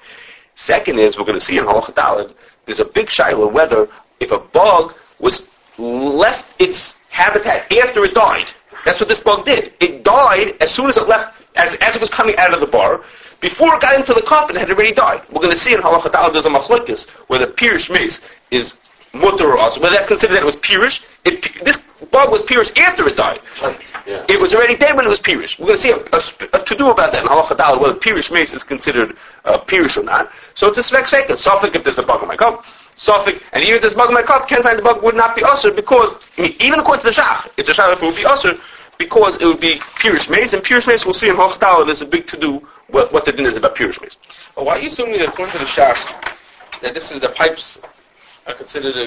Second 0.57 0.99
is, 0.99 1.17
we're 1.17 1.25
going 1.25 1.39
to 1.39 1.45
see 1.45 1.57
in 1.57 1.65
Halach 1.65 1.95
Daled, 1.95 2.35
there's 2.67 2.81
a 2.81 2.85
big 2.85 3.09
shiloh 3.09 3.49
whether 3.49 3.89
if 4.21 4.31
a 4.31 4.39
bug 4.39 4.95
was 5.19 5.49
left 5.79 6.47
its 6.59 6.95
habitat 7.09 7.73
after 7.73 8.05
it 8.05 8.13
died. 8.13 8.51
That's 8.85 9.01
what 9.01 9.09
this 9.09 9.21
bug 9.21 9.47
did. 9.47 9.73
It 9.81 10.05
died 10.05 10.57
as 10.61 10.71
soon 10.71 10.91
as 10.91 10.99
it 10.99 11.09
left, 11.09 11.41
as, 11.57 11.75
as 11.75 11.97
it 11.97 12.01
was 12.01 12.11
coming 12.11 12.37
out 12.37 12.53
of 12.55 12.61
the 12.61 12.67
bar. 12.67 13.05
Before 13.41 13.75
it 13.75 13.83
got 13.83 13.95
into 13.95 14.15
the 14.15 14.23
cup, 14.23 14.51
it 14.51 14.57
had 14.57 14.71
already 14.71 14.93
died. 14.93 15.23
We're 15.31 15.43
going 15.43 15.53
to 15.53 15.59
see 15.59 15.75
in 15.75 15.81
Halach 15.81 16.03
Daled 16.03 16.33
there's 16.33 16.47
a 16.47 16.51
machlokes 16.51 17.09
where 17.27 17.39
the 17.39 17.47
pirish 17.47 17.91
mace 17.93 18.21
is 18.51 18.73
mutter 19.13 19.51
or 19.51 19.59
also, 19.59 19.81
whether 19.81 19.95
that's 19.95 20.09
considered 20.09 20.35
that 20.35 20.43
it 20.43 20.47
was 20.47 20.57
pirish. 20.57 21.01
It, 21.25 21.65
this 21.65 21.79
bug 22.11 22.31
was 22.31 22.43
pirish 22.43 22.77
after 22.79 23.07
it 23.07 23.17
died. 23.17 23.41
Right. 23.63 23.81
Yeah. 24.07 24.25
It 24.29 24.41
was 24.41 24.55
already 24.55 24.77
dead 24.77 24.97
when 24.97 25.05
it 25.05 25.09
was 25.09 25.21
pirish. 25.21 25.59
We're 25.59 25.67
going 25.67 25.77
to 25.77 25.83
see 25.83 25.91
a, 25.91 25.97
a, 25.97 26.61
a 26.61 26.65
to-do 26.65 26.91
about 26.91 27.13
that 27.13 27.23
in 27.23 27.29
Halacha 27.29 27.57
Daled, 27.57 27.81
whether 27.81 27.95
pirish 27.95 28.31
mace 28.33 28.53
is 28.53 28.63
considered 28.63 29.17
uh, 29.45 29.59
pirish 29.59 29.97
or 29.97 30.03
not. 30.03 30.33
So 30.55 30.69
it's 30.69 30.79
a 30.79 30.83
svek 30.83 31.05
svek, 31.05 31.29
a 31.31 31.77
if 31.77 31.85
there's 31.85 31.99
a 31.99 32.03
bug 32.03 32.23
in 32.23 32.29
my 32.29 32.37
cup. 32.37 32.65
Suffolk, 32.97 33.43
and 33.53 33.65
even 33.65 33.77
if 33.77 33.81
there's 33.81 33.95
a 33.95 33.97
bug 33.97 34.09
in 34.09 34.15
my 34.15 34.23
cup, 34.23 34.49
can't 34.49 34.63
find 34.63 34.79
the 34.79 34.83
bug 34.83 35.03
would 35.03 35.17
not 35.17 35.35
be 35.35 35.43
usher 35.43 35.73
because, 35.73 36.15
I 36.39 36.43
mean, 36.43 36.57
even 36.61 36.79
according 36.79 37.03
to 37.03 37.11
the 37.11 37.21
Shach, 37.21 37.49
it's 37.57 37.69
a 37.69 37.73
Shach 37.73 37.93
it 37.93 38.01
would 38.01 38.15
be 38.15 38.25
usher 38.25 38.55
because 38.99 39.37
it 39.37 39.45
would 39.45 39.61
be 39.61 39.77
Pirish 39.99 40.29
Mace, 40.31 40.53
and 40.53 40.63
Pirish 40.63 40.87
Mace, 40.87 41.05
we'll 41.05 41.15
see 41.15 41.29
in 41.29 41.37
Hochdala, 41.37 41.87
there's 41.87 42.03
a 42.03 42.07
big 42.07 42.27
to-do 42.27 42.67
what, 42.89 43.13
what 43.13 43.25
the 43.25 43.33
din 43.33 43.47
is 43.47 43.57
about 43.57 43.75
Pirish 43.75 44.01
Mace. 44.01 44.17
Well, 44.57 44.67
why 44.67 44.77
are 44.77 44.79
you 44.79 44.89
assuming 44.89 45.19
that 45.19 45.29
according 45.29 45.53
to 45.53 45.59
the 45.59 45.65
Shach, 45.65 45.99
that 46.83 46.95
this 46.95 47.11
is 47.11 47.21
the 47.21 47.31
pipes 47.31 47.79
are 48.47 48.55
considered 48.55 48.97
a, 48.97 49.05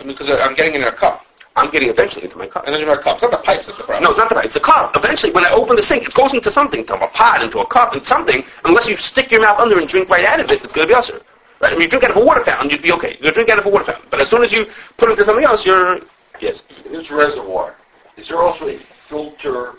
I 0.00 0.04
mean, 0.04 0.16
because 0.16 0.28
I'm 0.40 0.54
getting 0.54 0.74
in 0.74 0.82
a 0.82 0.92
cup. 0.92 1.24
I'm 1.56 1.70
getting 1.70 1.88
eventually 1.88 2.24
into 2.24 2.36
my 2.36 2.48
cup. 2.48 2.64
And 2.66 2.74
then 2.74 2.80
you 2.80 2.88
have 2.88 3.00
cups. 3.00 3.22
Not 3.22 3.30
the 3.30 3.36
pipes 3.36 3.66
that's 3.66 3.78
the 3.78 3.84
problem. 3.84 4.02
No, 4.02 4.10
it's 4.10 4.18
not 4.18 4.28
the 4.28 4.34
right. 4.34 4.44
It's 4.44 4.56
a 4.56 4.60
cup. 4.60 4.96
Eventually, 4.96 5.32
when 5.32 5.44
I 5.44 5.52
open 5.52 5.76
the 5.76 5.84
sink, 5.84 6.04
it 6.04 6.12
goes 6.12 6.34
into 6.34 6.50
something, 6.50 6.80
into 6.80 6.94
a 6.94 7.08
pot, 7.08 7.42
into 7.42 7.60
a 7.60 7.66
cup, 7.66 7.94
and 7.94 8.04
something. 8.04 8.44
Unless 8.64 8.88
you 8.88 8.96
stick 8.96 9.30
your 9.30 9.40
mouth 9.40 9.60
under 9.60 9.78
and 9.78 9.88
drink 9.88 10.08
right 10.08 10.24
out 10.24 10.40
of 10.40 10.50
it, 10.50 10.64
it's 10.64 10.72
going 10.72 10.88
to 10.88 10.92
be 10.92 10.98
usher. 10.98 11.22
Right? 11.60 11.72
If 11.72 11.80
you 11.80 11.88
drink 11.88 12.02
out 12.02 12.10
of 12.10 12.16
a 12.16 12.24
water 12.24 12.40
fountain, 12.40 12.70
you'd 12.70 12.82
be 12.82 12.90
okay. 12.92 13.16
You 13.20 13.30
drink 13.30 13.50
out 13.50 13.60
of 13.60 13.66
a 13.66 13.68
water 13.68 13.84
fountain. 13.84 14.08
But 14.10 14.20
as 14.20 14.28
soon 14.28 14.42
as 14.42 14.50
you 14.50 14.66
put 14.96 15.08
it 15.08 15.12
into 15.12 15.24
something 15.24 15.44
else, 15.44 15.64
you're 15.64 16.00
yes. 16.40 16.64
This 16.90 17.12
reservoir, 17.12 17.76
is 18.16 18.26
there 18.28 18.38
also 18.38 18.68
a 18.68 18.80
filter 19.14 19.74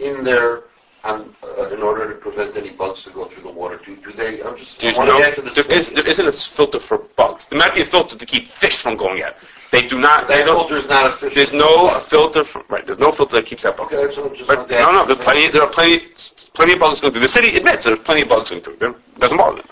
in 0.00 0.24
there 0.24 0.64
um, 1.04 1.34
uh, 1.42 1.74
in 1.74 1.82
order 1.82 2.12
to 2.12 2.18
prevent 2.18 2.56
any 2.56 2.70
bugs 2.70 3.04
to 3.04 3.10
go 3.10 3.26
through 3.26 3.42
the 3.42 3.50
water? 3.50 3.80
Do, 3.84 3.96
do 3.96 4.12
they, 4.12 4.42
I'm 4.42 4.56
just, 4.56 4.80
There's 4.80 4.98
no, 4.98 5.20
to 5.34 5.42
this 5.42 5.54
there, 5.54 5.70
is, 5.70 5.90
there 5.90 6.06
isn't 6.06 6.26
a 6.26 6.32
filter 6.32 6.80
for 6.80 6.98
bugs. 7.16 7.46
There 7.48 7.58
might 7.58 7.74
be 7.74 7.82
a 7.82 7.86
filter 7.86 8.16
to 8.16 8.26
keep 8.26 8.48
fish 8.48 8.76
from 8.78 8.96
going 8.96 9.22
out. 9.22 9.34
They 9.70 9.86
do 9.88 9.98
not. 9.98 10.28
They 10.28 10.38
that 10.38 10.46
don't. 10.46 10.68
filter 10.68 10.78
is 10.78 10.88
not 10.88 11.14
efficient. 11.14 11.34
There's 11.34 11.52
no 11.52 11.98
filter. 12.00 12.44
For, 12.44 12.62
right. 12.68 12.84
There's 12.86 12.98
no 12.98 13.10
filter 13.10 13.36
that 13.36 13.46
keeps 13.46 13.64
out 13.64 13.78
bugs. 13.78 13.94
Okay, 13.94 14.20
I'm 14.20 14.34
just 14.34 14.46
But 14.46 14.68
no, 14.68 14.92
no. 14.92 15.06
There 15.06 15.16
are 15.16 15.22
plenty. 15.22 15.50
There 15.50 15.62
are 15.62 15.70
plenty. 15.70 16.08
Plenty 16.52 16.74
of 16.74 16.80
bugs 16.80 17.00
going 17.00 17.14
through. 17.14 17.22
The 17.22 17.28
city 17.28 17.56
admits 17.56 17.84
there's 17.84 17.98
plenty 18.00 18.22
of 18.22 18.28
bugs 18.28 18.50
going 18.50 18.62
through. 18.62 18.74
It 18.74 19.18
doesn't 19.18 19.38
bother 19.38 19.56
them. 19.56 19.66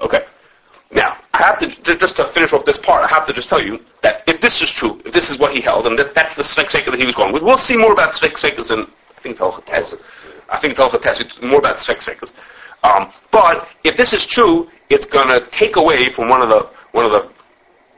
Okay. 0.00 0.24
Now, 0.90 1.18
I 1.34 1.38
have 1.38 1.58
to 1.58 1.96
just 1.96 2.14
to 2.16 2.26
finish 2.26 2.52
off 2.52 2.64
this 2.64 2.78
part. 2.78 3.02
I 3.02 3.08
have 3.08 3.26
to 3.26 3.32
just 3.32 3.48
tell 3.48 3.60
you 3.60 3.84
that 4.02 4.22
if 4.28 4.40
this 4.40 4.62
is 4.62 4.70
true, 4.70 5.02
if 5.04 5.12
this 5.12 5.30
is 5.30 5.38
what 5.38 5.52
he 5.52 5.60
held, 5.60 5.84
and 5.88 5.98
that's 5.98 6.36
the 6.36 6.44
Sphinx 6.44 6.72
that 6.74 6.94
he 6.94 7.04
was 7.04 7.16
going 7.16 7.32
with, 7.32 7.42
we'll 7.42 7.58
see 7.58 7.76
more 7.76 7.92
about 7.92 8.14
Sphinx 8.14 8.44
in 8.44 8.52
I 8.52 9.20
think 9.20 9.38
Telchates. 9.38 9.98
I 10.48 10.58
think 10.58 10.76
Telchates 10.76 11.42
more 11.42 11.58
about 11.58 11.80
Sphinx 11.80 12.06
um, 12.84 13.12
But 13.32 13.66
if 13.82 13.96
this 13.96 14.12
is 14.12 14.24
true, 14.24 14.70
it's 14.90 15.04
going 15.04 15.26
to 15.26 15.44
take 15.50 15.74
away 15.74 16.08
from 16.08 16.28
one 16.28 16.40
of 16.40 16.50
the 16.50 16.68
one 16.92 17.04
of 17.04 17.10
the 17.10 17.28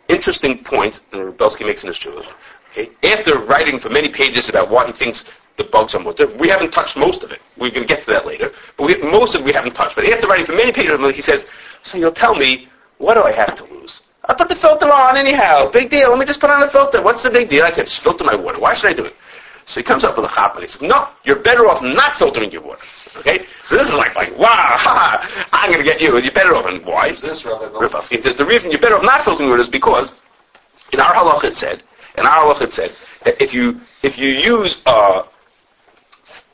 interesting 0.08 0.64
points 0.64 1.02
that 1.10 1.36
Belsky 1.36 1.64
makes 1.64 1.82
in 1.82 1.88
his 1.88 1.98
Jewish. 1.98 2.26
Okay, 2.70 2.88
after 3.02 3.38
writing 3.40 3.78
for 3.78 3.90
many 3.90 4.08
pages 4.08 4.48
about 4.48 4.70
what 4.70 4.86
he 4.86 4.94
thinks 4.94 5.24
the 5.58 5.64
bugs 5.64 5.94
are 5.94 6.00
mutter, 6.00 6.26
we 6.38 6.48
haven't 6.48 6.70
touched 6.70 6.96
most 6.96 7.22
of 7.22 7.32
it. 7.32 7.42
We're 7.58 7.70
going 7.70 7.86
to 7.86 7.94
get 7.94 8.02
to 8.04 8.10
that 8.12 8.24
later, 8.24 8.52
but 8.78 8.86
we, 8.86 8.96
most 8.96 9.34
of 9.34 9.42
it 9.42 9.44
we 9.44 9.52
haven't 9.52 9.74
touched. 9.74 9.94
But 9.94 10.06
after 10.06 10.26
writing 10.26 10.46
for 10.46 10.52
many 10.52 10.72
pages, 10.72 10.96
he 11.14 11.20
says, 11.20 11.44
"So 11.82 11.98
you'll 11.98 12.12
tell 12.12 12.34
me 12.34 12.70
what 12.98 13.14
do 13.14 13.22
I 13.22 13.32
have 13.32 13.56
to 13.56 13.64
lose? 13.64 14.02
I 14.28 14.34
put 14.34 14.48
the 14.48 14.56
filter 14.56 14.90
on 14.90 15.16
anyhow. 15.16 15.70
Big 15.70 15.90
deal. 15.90 16.10
Let 16.10 16.18
me 16.18 16.24
just 16.24 16.40
put 16.40 16.50
on 16.50 16.62
a 16.62 16.68
filter. 16.68 17.00
What's 17.00 17.22
the 17.22 17.30
big 17.30 17.48
deal? 17.48 17.64
I 17.64 17.70
can 17.70 17.84
just 17.84 18.00
filter 18.00 18.24
my 18.24 18.34
water. 18.34 18.58
Why 18.58 18.74
should 18.74 18.90
I 18.90 18.92
do 18.92 19.04
it?" 19.04 19.14
So 19.66 19.80
he 19.80 19.84
comes 19.84 20.04
up 20.04 20.16
with 20.16 20.30
a 20.30 20.34
chap 20.34 20.54
and 20.54 20.62
he 20.62 20.68
says, 20.68 20.82
"No, 20.82 21.08
you're 21.24 21.38
better 21.38 21.68
off 21.68 21.82
not 21.82 22.16
filtering 22.16 22.50
your 22.50 22.62
water." 22.62 22.82
Okay, 23.16 23.46
so 23.68 23.76
this 23.76 23.88
is 23.88 23.94
like 23.94 24.14
like 24.14 24.36
wow, 24.36 24.46
ha, 24.46 24.76
ha, 24.80 25.48
I'm 25.52 25.70
going 25.70 25.82
to 25.82 25.84
get 25.84 26.00
you. 26.00 26.18
You're 26.18 26.32
better 26.32 26.54
off. 26.54 26.66
And 26.66 26.84
why? 26.84 27.08
Is 27.10 27.20
this 27.20 27.44
Rabbi 27.44 28.00
says 28.00 28.34
the 28.34 28.44
reason 28.44 28.70
you're 28.70 28.80
better 28.80 28.96
off 28.96 29.04
not 29.04 29.24
filtering 29.24 29.48
your 29.48 29.56
water 29.56 29.62
is 29.62 29.68
because 29.68 30.12
in 30.92 31.00
our 31.00 31.14
halacha 31.14 31.44
it 31.44 31.56
said, 31.56 31.82
in 32.18 32.26
our 32.26 32.44
halacha 32.44 32.62
it 32.62 32.74
said 32.74 32.92
that 33.24 33.40
if 33.40 33.54
you 33.54 33.80
if 34.02 34.18
you 34.18 34.30
use 34.30 34.80
a 34.86 35.24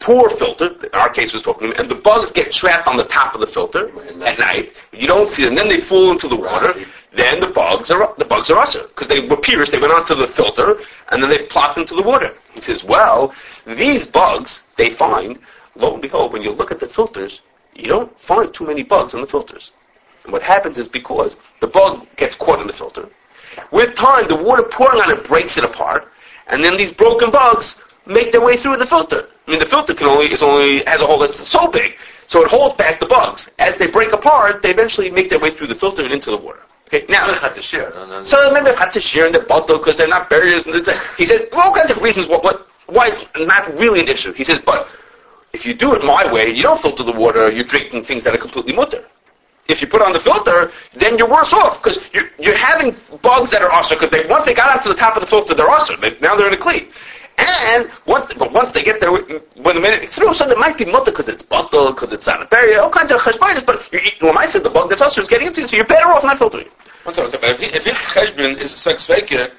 poor 0.03 0.29
filter, 0.31 0.75
in 0.83 0.91
our 0.93 1.09
case 1.09 1.33
was 1.33 1.43
talking, 1.43 1.73
and 1.79 1.89
the 1.89 1.95
bugs 1.95 2.31
get 2.33 2.53
trapped 2.53 2.89
on 2.89 2.97
the 2.97 3.05
top 3.05 3.35
of 3.35 3.41
the 3.41 3.47
filter 3.47 3.89
at 4.23 4.39
night, 4.39 4.75
you 4.93 5.07
don't 5.07 5.31
see 5.31 5.45
them, 5.45 5.55
then 5.55 5.69
they 5.69 5.81
fall 5.81 6.11
into 6.11 6.29
the 6.29 6.37
water, 6.37 6.75
then 7.15 7.41
the 7.41 7.49
bugs 7.49 7.91
are 7.91 8.15
the 8.19 8.25
bugs 8.25 8.51
are 8.51 8.59
usher 8.59 8.83
because 8.89 9.09
they 9.09 9.21
were 9.21 9.37
pierced, 9.37 9.73
they 9.73 9.79
went 9.79 9.93
onto 9.93 10.15
the 10.15 10.27
filter, 10.27 10.81
and 11.11 11.23
then 11.23 11.31
they 11.31 11.43
plopped 11.47 11.79
into 11.79 11.95
the 11.95 12.03
water. 12.03 12.35
He 12.53 12.61
says, 12.61 12.83
well, 12.85 13.33
these 13.67 14.07
bugs 14.07 14.65
they 14.77 14.91
find, 14.91 15.39
lo 15.77 15.93
and 15.93 16.03
behold, 16.03 16.33
when 16.33 16.43
you 16.43 16.51
look 16.51 16.73
at 16.73 16.81
the 16.81 16.89
filters, 16.89 17.41
you 17.75 17.87
don't 17.87 18.19
find 18.21 18.53
too 18.53 18.67
many 18.67 18.83
bugs 18.83 19.15
on 19.15 19.21
the 19.21 19.27
filters. 19.27 19.71
And 20.25 20.33
what 20.33 20.43
happens 20.43 20.79
is 20.79 20.89
because 20.89 21.37
the 21.61 21.67
bug 21.67 22.07
gets 22.17 22.35
caught 22.35 22.61
in 22.61 22.67
the 22.67 22.73
filter, 22.73 23.09
with 23.71 23.95
time, 23.95 24.27
the 24.29 24.37
water 24.37 24.63
pouring 24.63 25.01
on 25.01 25.11
it 25.11 25.25
breaks 25.25 25.59
it 25.59 25.65
apart, 25.65 26.11
and 26.49 26.65
then 26.65 26.77
these 26.77 26.93
broken 26.93 27.31
bugs 27.31 27.77
make 28.07 28.33
their 28.33 28.41
way 28.41 28.57
through 28.57 28.77
the 28.77 28.87
filter. 28.87 29.29
I 29.47 29.51
mean, 29.51 29.61
the 29.61 29.67
filter 29.67 29.95
can 29.95 30.07
only 30.07 30.33
is 30.33 30.43
only 30.43 30.85
has 30.85 31.03
a 31.03 31.07
hole 31.07 31.19
that's 31.19 31.47
so 31.47 31.69
big, 31.69 31.97
so 32.27 32.43
it 32.45 32.51
holds 32.51 32.77
back 32.77 33.01
the 33.01 33.07
bugs. 33.07 33.49
As 33.59 33.77
they 33.77 33.87
break 33.87 34.13
apart, 34.13 34.63
they 34.63 34.71
eventually 34.71 35.11
make 35.11 35.31
their 35.31 35.41
way 35.41 35.51
through 35.51 35.69
the 35.69 35.75
filter 35.75 36.03
and 36.03 36.13
into 36.13 36.31
the 36.31 36.37
water. 36.37 36.63
Okay, 36.89 37.07
now 37.09 37.27
so 38.25 38.53
maybe 38.53 38.71
they 38.71 38.77
had 38.77 38.93
to 38.93 39.01
share 39.01 39.27
in 39.27 39.33
the 39.33 39.41
bottle 39.41 39.79
because 39.79 39.97
they're 39.97 40.09
not 40.09 40.29
barriers. 40.29 40.67
And 40.67 40.75
he 41.17 41.27
well, 41.27 41.49
all 41.55 41.75
kinds 41.75 41.91
of 41.91 42.03
reasons 42.03 42.29
what, 42.29 42.45
what 42.45 42.69
why 42.87 43.09
it's 43.09 43.25
not 43.39 43.79
really 43.79 44.01
an 44.01 44.09
issue. 44.09 44.33
He 44.35 44.45
says, 44.45 44.61
but 44.61 44.89
if 45.53 45.65
you 45.65 45.73
do 45.73 45.95
it 45.95 46.05
my 46.05 46.31
way, 46.33 46.51
you 46.51 46.63
don't 46.63 46.81
filter 46.81 47.03
the 47.03 47.13
water. 47.13 47.51
You're 47.51 47.65
drinking 47.65 48.05
things 48.05 48.25
that 48.25 48.35
are 48.35 48.39
completely 48.39 48.75
mutter. 48.75 49.05
If 49.69 49.81
you 49.81 49.87
put 49.87 50.03
on 50.03 50.13
the 50.13 50.21
filter, 50.21 50.73
then 50.95 51.17
you're 51.17 51.31
worse 51.31 51.53
off 51.53 51.83
because 51.83 51.99
you're, 52.13 52.29
you're 52.39 52.59
having 52.59 52.97
bugs 53.23 53.53
that 53.53 53.63
are 53.63 53.71
also 53.71 53.95
because 53.95 54.11
they 54.11 54.27
once 54.27 54.45
they 54.45 54.55
got 54.55 54.77
up 54.77 54.83
to 54.83 54.89
the 54.89 54.95
top 54.95 55.17
of 55.17 55.21
the 55.21 55.27
filter, 55.27 55.55
they're 55.55 55.71
also 55.71 55.97
They, 55.97 56.19
now 56.21 56.35
they're 56.35 56.49
in 56.49 56.55
a 56.55 56.59
clean. 56.59 56.89
And 57.39 57.91
once, 58.07 58.27
but 58.39 58.53
once 58.53 58.73
they 58.73 58.83
get 58.83 59.01
there, 59.01 59.11
when 59.13 59.75
the 59.77 59.81
minute 59.81 60.09
through, 60.11 60.35
so 60.35 60.47
there 60.47 60.59
might 60.59 60.77
be 60.77 60.85
mutter 60.85 61.11
because 61.11 61.29
it's 61.29 61.43
bottle, 61.43 61.93
because 61.93 62.13
it's 62.13 62.25
sanitary, 62.25 62.77
all 62.77 62.91
kinds 62.91 63.11
of 63.11 63.21
cheshbonis. 63.21 63.65
But 63.65 63.91
you, 63.93 64.01
when 64.21 64.37
I 64.37 64.47
said 64.47 64.65
the 64.65 64.71
bug 64.71 64.89
that's 64.91 65.01
also 65.01 65.23
is 65.23 65.29
getting 65.29 65.49
into, 65.49 65.63
it, 65.63 65.71
so 65.71 65.77
you're 65.77 65.87
better 65.87 66.07
off 66.09 66.23
not 66.25 66.39
filtering. 66.39 66.69
One 67.05 67.15
second. 67.15 67.41
But 67.41 67.61
if, 67.61 67.87
if 67.87 67.97
cheshbon 67.97 68.59
is 68.59 68.73
sex 68.73 69.07
faker, 69.07 69.51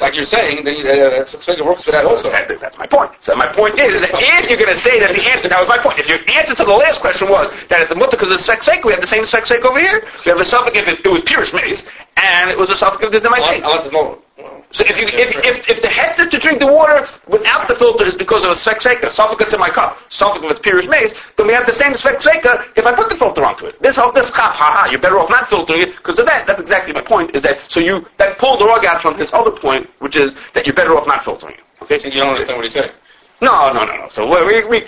like 0.00 0.14
you're 0.14 0.24
saying, 0.24 0.64
then 0.64 0.74
uh, 0.86 1.24
sex 1.24 1.44
faker 1.44 1.64
works 1.64 1.84
for 1.84 1.90
that 1.92 2.04
also. 2.04 2.30
That- 2.30 2.48
that's 2.60 2.78
my 2.78 2.86
point. 2.86 3.10
So 3.20 3.34
my 3.36 3.48
point 3.48 3.78
is 3.78 4.00
that 4.00 4.10
if 4.14 4.48
you're 4.48 4.58
going 4.58 4.70
to 4.70 4.76
say 4.76 4.98
that 5.00 5.14
the 5.14 5.22
answer, 5.22 5.48
that 5.48 5.58
was 5.60 5.68
my 5.68 5.78
point. 5.78 5.98
If 5.98 6.08
your 6.08 6.18
answer 6.32 6.54
to 6.54 6.64
the 6.64 6.72
last 6.72 7.00
question 7.00 7.28
was 7.28 7.52
that 7.68 7.82
it's 7.82 7.90
a 7.90 7.94
mutter 7.96 8.16
because 8.16 8.32
it's 8.32 8.44
sex 8.44 8.66
fake, 8.66 8.84
we 8.84 8.92
have 8.92 9.00
the 9.00 9.06
same 9.06 9.24
sex 9.26 9.48
fake 9.48 9.64
over 9.64 9.78
here. 9.80 10.02
We 10.24 10.30
have 10.30 10.40
a 10.40 10.44
suffix 10.44 10.76
if 10.76 10.88
it, 10.88 11.04
it 11.04 11.08
was 11.08 11.22
purest 11.22 11.52
mace, 11.54 11.84
and 12.16 12.50
it 12.50 12.56
was 12.58 12.70
a 12.70 12.76
suffix 12.76 13.04
if 13.04 13.10
there's 13.12 13.24
a 13.24 13.30
my 13.30 13.38
Unless, 13.64 13.86
it's. 13.86 14.22
So 14.72 14.84
if 14.86 14.96
you 14.98 15.06
if, 15.06 15.36
if, 15.44 15.68
if 15.68 15.82
the 15.82 15.88
hesitant 15.88 16.30
to 16.30 16.38
drink 16.38 16.60
the 16.60 16.66
water 16.66 17.06
without 17.26 17.66
the 17.66 17.74
filter 17.74 18.06
is 18.06 18.14
because 18.14 18.44
of 18.44 18.50
a 18.50 18.54
sex 18.54 18.84
fake, 18.84 19.02
a 19.02 19.10
in 19.10 19.60
my 19.60 19.68
cup, 19.68 19.98
it's 20.08 20.60
purest 20.60 20.88
mace, 20.88 21.12
then 21.36 21.48
we 21.48 21.52
have 21.52 21.66
the 21.66 21.72
same 21.72 21.94
sex 21.94 22.22
fake 22.22 22.44
if 22.76 22.86
I 22.86 22.94
put 22.94 23.10
the 23.10 23.16
filter 23.16 23.44
onto 23.44 23.66
it. 23.66 23.82
This 23.82 23.96
whole 23.96 24.12
this 24.12 24.30
cup, 24.30 24.54
haha, 24.54 24.88
you're 24.88 25.00
better 25.00 25.18
off 25.18 25.28
not 25.28 25.48
filtering 25.48 25.82
it 25.82 25.96
because 25.96 26.20
of 26.20 26.26
that. 26.26 26.46
That's 26.46 26.60
exactly 26.60 26.92
my 26.92 27.02
point. 27.02 27.34
Is 27.34 27.42
that 27.42 27.58
so 27.66 27.80
you 27.80 28.06
that 28.18 28.38
pulled 28.38 28.60
the 28.60 28.66
rug 28.66 28.84
out 28.84 29.02
from 29.02 29.18
his 29.18 29.32
other 29.32 29.50
point, 29.50 29.90
which 29.98 30.14
is 30.14 30.34
that 30.54 30.66
you're 30.66 30.74
better 30.74 30.96
off 30.96 31.06
not 31.06 31.24
filtering 31.24 31.54
it. 31.54 31.60
Okay, 31.82 31.98
so 31.98 32.06
you 32.06 32.14
don't 32.14 32.30
understand 32.30 32.56
what 32.56 32.64
he's 32.64 32.74
saying. 32.74 32.92
no, 33.40 33.72
no, 33.72 33.84
no, 33.84 33.96
no. 33.96 34.08
So 34.10 34.28
we, 34.46 34.64
we, 34.64 34.84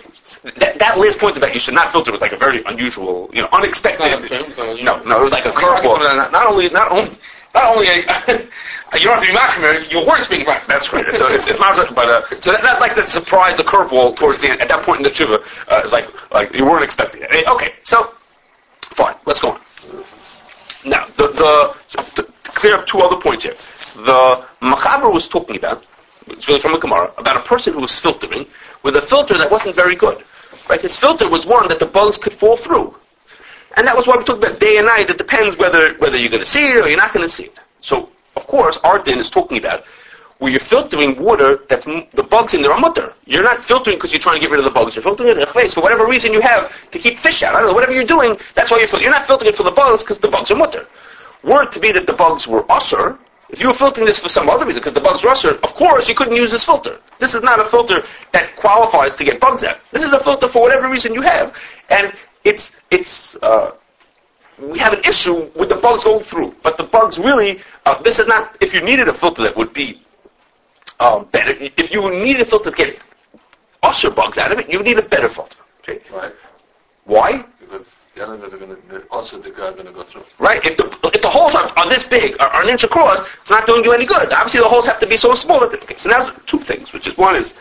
that, 0.58 0.78
that 0.78 0.98
last 0.98 1.18
point 1.18 1.36
about 1.36 1.54
you 1.54 1.60
should 1.60 1.74
not 1.74 1.90
filter 1.90 2.12
was 2.12 2.20
like 2.20 2.32
a 2.32 2.36
very 2.36 2.62
unusual, 2.64 3.30
you 3.32 3.42
know, 3.42 3.48
unexpected. 3.52 4.04
It's 4.04 4.30
not 4.30 4.40
unusual, 4.40 4.70
it's 4.70 4.82
not 4.82 5.04
no, 5.06 5.12
no, 5.14 5.20
it 5.20 5.24
was 5.24 5.32
like 5.32 5.46
a 5.46 5.50
curveball. 5.50 5.98
Not, 6.16 6.32
not 6.32 6.46
only, 6.52 6.68
not 6.68 6.92
only, 6.92 7.16
Not 7.54 7.76
only 7.76 7.86
a, 7.86 7.96
you 8.98 9.06
don't 9.06 9.22
have 9.22 9.24
to 9.24 9.32
be 9.32 9.36
machmer, 9.36 9.90
your 9.92 10.06
words 10.06 10.26
being 10.26 10.46
right. 10.46 10.62
that's 10.68 10.88
great. 10.88 11.06
So 11.14 11.26
it's, 11.26 11.46
it's 11.46 11.58
not, 11.58 11.94
but 11.94 12.08
uh, 12.08 12.40
so 12.40 12.52
that, 12.52 12.62
that 12.62 12.80
like 12.80 12.94
that 12.96 13.08
surprise, 13.08 13.56
the 13.56 13.64
curveball 13.64 14.16
towards 14.16 14.42
the 14.42 14.50
end. 14.50 14.60
At 14.60 14.68
that 14.68 14.82
point 14.82 14.98
in 14.98 15.04
the 15.04 15.10
tshuva, 15.10 15.42
uh, 15.68 15.82
it's 15.84 15.92
like 15.92 16.08
like 16.32 16.54
you 16.54 16.64
weren't 16.64 16.84
expecting 16.84 17.22
it. 17.22 17.28
Eh, 17.30 17.50
Okay, 17.50 17.74
so 17.82 18.12
fine, 18.82 19.14
let's 19.26 19.40
go 19.40 19.52
on. 19.52 19.60
Now 20.84 21.06
the 21.16 21.28
the 21.28 22.04
to 22.16 22.22
clear 22.44 22.74
up 22.76 22.86
two 22.86 23.00
other 23.00 23.16
points 23.20 23.42
here. 23.42 23.54
The 23.96 24.44
Machaber 24.62 25.12
was 25.12 25.28
talking 25.28 25.56
about, 25.56 25.84
it's 26.28 26.48
really 26.48 26.60
from 26.60 26.72
the 26.72 26.78
Gemara, 26.78 27.12
about 27.18 27.36
a 27.36 27.42
person 27.42 27.74
who 27.74 27.80
was 27.80 27.98
filtering 27.98 28.46
with 28.82 28.96
a 28.96 29.02
filter 29.02 29.36
that 29.36 29.50
wasn't 29.50 29.76
very 29.76 29.94
good. 29.94 30.24
Right, 30.68 30.80
his 30.80 30.96
filter 30.96 31.28
was 31.28 31.44
one 31.44 31.68
that 31.68 31.78
the 31.78 31.86
bugs 31.86 32.16
could 32.16 32.32
fall 32.32 32.56
through. 32.56 32.94
And 33.76 33.86
that 33.86 33.96
was 33.96 34.06
why 34.06 34.16
we 34.16 34.24
talked 34.24 34.44
about 34.44 34.60
day 34.60 34.76
and 34.76 34.86
night. 34.86 35.10
It 35.10 35.18
depends 35.18 35.56
whether 35.56 35.94
whether 35.94 36.16
you're 36.16 36.30
going 36.30 36.44
to 36.44 36.50
see 36.50 36.68
it 36.68 36.76
or 36.76 36.88
you're 36.88 36.96
not 36.96 37.12
going 37.12 37.26
to 37.26 37.32
see 37.32 37.44
it. 37.44 37.58
So, 37.80 38.10
of 38.36 38.46
course, 38.46 38.78
our 38.84 39.02
din 39.02 39.18
is 39.18 39.30
talking 39.30 39.58
about 39.58 39.84
where 40.42 40.50
you're 40.50 40.60
filtering 40.60 41.22
water 41.22 41.60
that's 41.68 41.84
the 41.84 42.26
bugs 42.28 42.52
in 42.52 42.62
there 42.62 42.72
are 42.72 42.80
mutter. 42.80 43.14
You're 43.26 43.44
not 43.44 43.62
filtering 43.62 43.96
because 43.96 44.12
you're 44.12 44.18
trying 44.18 44.36
to 44.36 44.40
get 44.40 44.50
rid 44.50 44.58
of 44.58 44.64
the 44.64 44.72
bugs. 44.72 44.96
You're 44.96 45.02
filtering 45.04 45.30
it 45.30 45.36
in 45.36 45.42
a 45.44 45.46
place 45.46 45.72
for 45.72 45.82
whatever 45.82 46.04
reason 46.04 46.32
you 46.32 46.40
have 46.40 46.72
to 46.90 46.98
keep 46.98 47.16
fish 47.16 47.44
out. 47.44 47.54
I 47.54 47.60
don't 47.60 47.68
know, 47.68 47.74
whatever 47.74 47.92
you're 47.92 48.02
doing, 48.02 48.36
that's 48.56 48.68
why 48.68 48.78
you're 48.78 48.88
filtering. 48.88 49.04
You're 49.04 49.18
not 49.18 49.26
filtering 49.28 49.50
it 49.50 49.56
for 49.56 49.62
the 49.62 49.70
bugs 49.70 50.02
because 50.02 50.18
the 50.18 50.26
bugs 50.26 50.50
are 50.50 50.56
mutter. 50.56 50.88
Were 51.44 51.62
it 51.62 51.70
to 51.72 51.78
be 51.78 51.92
that 51.92 52.08
the 52.08 52.12
bugs 52.12 52.48
were 52.48 52.64
usher, 52.72 53.18
if 53.50 53.60
you 53.60 53.68
were 53.68 53.74
filtering 53.74 54.06
this 54.06 54.18
for 54.18 54.28
some 54.28 54.48
other 54.48 54.66
reason, 54.66 54.80
because 54.80 54.94
the 54.94 55.00
bugs 55.00 55.22
were 55.22 55.30
usher, 55.30 55.50
of 55.50 55.74
course 55.74 56.08
you 56.08 56.14
couldn't 56.16 56.34
use 56.34 56.50
this 56.50 56.64
filter. 56.64 56.98
This 57.20 57.36
is 57.36 57.42
not 57.42 57.60
a 57.60 57.64
filter 57.66 58.04
that 58.32 58.56
qualifies 58.56 59.14
to 59.14 59.24
get 59.24 59.38
bugs 59.38 59.62
out. 59.62 59.78
This 59.92 60.02
is 60.02 60.12
a 60.12 60.18
filter 60.18 60.48
for 60.48 60.62
whatever 60.62 60.90
reason 60.90 61.14
you 61.14 61.22
have, 61.22 61.54
and 61.88 62.12
it's 62.44 62.72
it's. 62.90 63.34
Uh, 63.36 63.72
we 64.58 64.78
have 64.78 64.92
an 64.92 65.00
issue 65.04 65.50
with 65.56 65.70
the 65.70 65.76
bugs 65.76 66.04
going 66.04 66.22
through, 66.24 66.54
but 66.62 66.76
the 66.76 66.84
bugs 66.84 67.18
really. 67.18 67.60
Uh, 67.86 68.00
this 68.02 68.18
is 68.18 68.26
not. 68.26 68.56
If 68.60 68.72
you 68.74 68.80
needed 68.80 69.08
a 69.08 69.14
filter 69.14 69.42
that 69.42 69.56
would 69.56 69.72
be 69.72 70.02
um, 71.00 71.26
better, 71.32 71.54
if 71.58 71.90
you 71.92 72.08
needed 72.10 72.42
a 72.42 72.44
filter 72.44 72.70
to 72.70 72.76
get 72.76 72.98
usher 73.82 74.10
bugs 74.10 74.38
out 74.38 74.52
of 74.52 74.58
it, 74.58 74.70
you 74.70 74.82
need 74.82 74.98
a 74.98 75.02
better 75.02 75.28
filter. 75.28 75.56
Okay. 75.80 76.00
Right. 76.12 76.32
Why? 77.04 77.44
Because 77.58 77.86
The 78.14 78.22
other 78.24 78.36
guys 78.36 78.52
are 78.52 78.58
going 78.58 78.76
to, 78.76 79.06
also 79.08 79.40
the 79.40 79.50
guy 79.50 79.72
going 79.72 79.86
to 79.86 79.92
go 79.92 80.04
through. 80.04 80.24
Right? 80.38 80.64
If 80.64 80.76
the 80.76 80.86
if 81.14 81.22
the 81.22 81.30
holes 81.30 81.54
are, 81.54 81.68
are 81.78 81.88
this 81.88 82.04
big, 82.04 82.36
are, 82.40 82.48
are 82.48 82.62
an 82.62 82.68
inch 82.68 82.84
across, 82.84 83.26
it's 83.40 83.50
not 83.50 83.66
doing 83.66 83.82
you 83.84 83.92
any 83.92 84.04
good. 84.04 84.32
Obviously, 84.32 84.60
the 84.60 84.68
holes 84.68 84.86
have 84.86 85.00
to 85.00 85.06
be 85.06 85.16
so 85.16 85.34
small. 85.34 85.60
That, 85.60 85.82
okay, 85.82 85.96
so 85.96 86.10
now 86.10 86.30
two 86.46 86.58
things, 86.58 86.92
which 86.92 87.06
is 87.06 87.16
one 87.16 87.36
is 87.36 87.54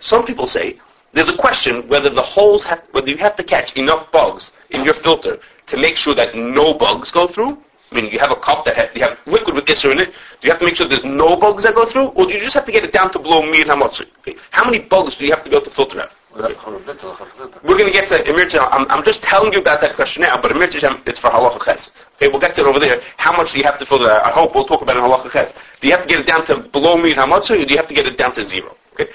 some 0.00 0.24
people 0.24 0.46
say 0.46 0.78
there's 1.16 1.30
a 1.30 1.36
question 1.36 1.88
whether 1.88 2.10
the 2.10 2.22
holes 2.22 2.62
have 2.62 2.82
whether 2.92 3.08
you 3.08 3.16
have 3.16 3.36
to 3.36 3.42
catch 3.42 3.74
enough 3.76 4.12
bugs 4.12 4.52
in 4.70 4.84
your 4.84 4.92
filter 4.92 5.38
to 5.66 5.76
make 5.78 5.96
sure 5.96 6.14
that 6.14 6.34
no 6.36 6.74
bugs 6.74 7.10
go 7.10 7.26
through. 7.26 7.56
I 7.90 7.94
mean, 7.94 8.10
you 8.12 8.18
have 8.18 8.32
a 8.32 8.36
cup 8.36 8.64
that 8.66 8.76
ha- 8.76 8.90
you 8.94 9.00
have 9.02 9.16
liquid 9.26 9.54
with 9.54 9.64
Isser 9.64 9.92
in 9.92 9.98
it. 10.00 10.08
Do 10.08 10.42
you 10.42 10.50
have 10.50 10.58
to 10.58 10.66
make 10.66 10.76
sure 10.76 10.86
there's 10.86 11.04
no 11.04 11.34
bugs 11.36 11.62
that 11.62 11.74
go 11.74 11.86
through, 11.86 12.08
or 12.08 12.26
do 12.26 12.34
you 12.34 12.40
just 12.40 12.54
have 12.54 12.66
to 12.66 12.72
get 12.72 12.84
it 12.84 12.92
down 12.92 13.10
to 13.12 13.18
below 13.18 13.40
mir 13.42 13.64
hamotzi? 13.64 14.06
Okay. 14.18 14.36
How 14.50 14.64
many 14.64 14.80
bugs 14.80 15.16
do 15.16 15.24
you 15.24 15.30
have 15.30 15.42
to 15.44 15.48
be 15.48 15.56
able 15.56 15.64
to 15.64 15.70
filter 15.70 16.00
out? 16.02 16.12
We're 16.36 17.78
going 17.78 17.86
to 17.86 17.92
get 17.92 18.08
to 18.10 18.28
Emir 18.28 18.46
I'm, 18.60 18.84
I'm 18.90 19.02
just 19.02 19.22
telling 19.22 19.54
you 19.54 19.60
about 19.60 19.80
that 19.80 19.96
question 19.96 20.20
now, 20.20 20.38
but 20.38 20.50
Emir 20.50 20.68
it's 21.06 21.18
for 21.18 21.30
halacha 21.30 21.64
ches. 21.64 21.90
Okay, 22.16 22.28
we'll 22.28 22.40
get 22.40 22.54
to 22.56 22.60
it 22.60 22.66
over 22.66 22.78
there. 22.78 23.00
How 23.16 23.34
much 23.34 23.52
do 23.52 23.58
you 23.58 23.64
have 23.64 23.78
to 23.78 23.86
filter 23.86 24.10
out? 24.10 24.22
I 24.26 24.32
hope 24.32 24.54
we'll 24.54 24.66
talk 24.66 24.82
about 24.82 24.96
it 24.96 24.98
in 24.98 25.10
halacha 25.10 25.30
ches. 25.32 25.54
Do 25.80 25.86
you 25.86 25.94
have 25.94 26.02
to 26.02 26.08
get 26.08 26.20
it 26.20 26.26
down 26.26 26.44
to 26.46 26.58
below 26.58 26.98
mir 26.98 27.14
hamotzi, 27.14 27.62
or 27.62 27.64
do 27.64 27.72
you 27.72 27.78
have 27.78 27.88
to 27.88 27.94
get 27.94 28.04
it 28.04 28.18
down 28.18 28.34
to 28.34 28.44
zero? 28.44 28.76
Okay. 28.92 29.10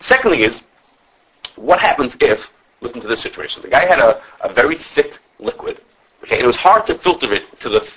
Second 0.00 0.32
thing 0.32 0.40
is, 0.40 0.62
what 1.56 1.80
happens 1.80 2.16
if, 2.20 2.48
listen 2.80 3.00
to 3.00 3.08
this 3.08 3.20
situation, 3.20 3.62
the 3.62 3.68
guy 3.68 3.84
had 3.84 3.98
a, 3.98 4.22
a 4.40 4.52
very 4.52 4.76
thick 4.76 5.18
liquid, 5.38 5.80
okay, 6.22 6.36
and 6.36 6.44
it 6.44 6.46
was 6.46 6.56
hard 6.56 6.86
to 6.86 6.94
filter 6.94 7.32
it 7.32 7.58
to 7.60 7.68
the, 7.68 7.88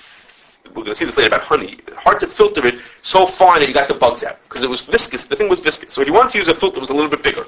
we're 0.68 0.84
going 0.84 0.86
to 0.86 0.94
see 0.94 1.04
this 1.04 1.16
later 1.16 1.28
about 1.28 1.42
honey, 1.42 1.78
hard 1.96 2.20
to 2.20 2.26
filter 2.26 2.66
it 2.66 2.76
so 3.02 3.26
far 3.26 3.58
that 3.58 3.68
you 3.68 3.74
got 3.74 3.88
the 3.88 3.94
bugs 3.94 4.22
out, 4.22 4.38
because 4.44 4.62
it 4.62 4.70
was 4.70 4.80
viscous, 4.80 5.24
the 5.24 5.36
thing 5.36 5.48
was 5.48 5.60
viscous. 5.60 5.94
So 5.94 6.02
you 6.02 6.12
wanted 6.12 6.32
to 6.32 6.38
use 6.38 6.48
a 6.48 6.54
filter 6.54 6.74
that 6.74 6.80
was 6.80 6.90
a 6.90 6.94
little 6.94 7.10
bit 7.10 7.22
bigger, 7.22 7.44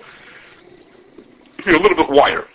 a 1.66 1.70
little 1.70 1.96
bit 1.96 2.08
wider. 2.08 2.48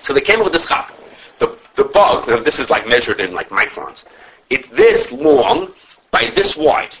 So 0.00 0.12
they 0.12 0.20
came 0.20 0.40
up 0.40 0.44
with 0.44 0.52
this 0.52 0.66
chap. 0.66 0.92
The, 1.38 1.58
the 1.74 1.84
bugs, 1.84 2.28
and 2.28 2.44
this 2.44 2.58
is 2.58 2.70
like 2.70 2.86
measured 2.86 3.20
in 3.20 3.32
like 3.32 3.48
microns, 3.48 4.04
it's 4.50 4.68
this 4.68 5.10
long 5.10 5.72
by 6.10 6.30
this 6.34 6.56
wide. 6.56 6.94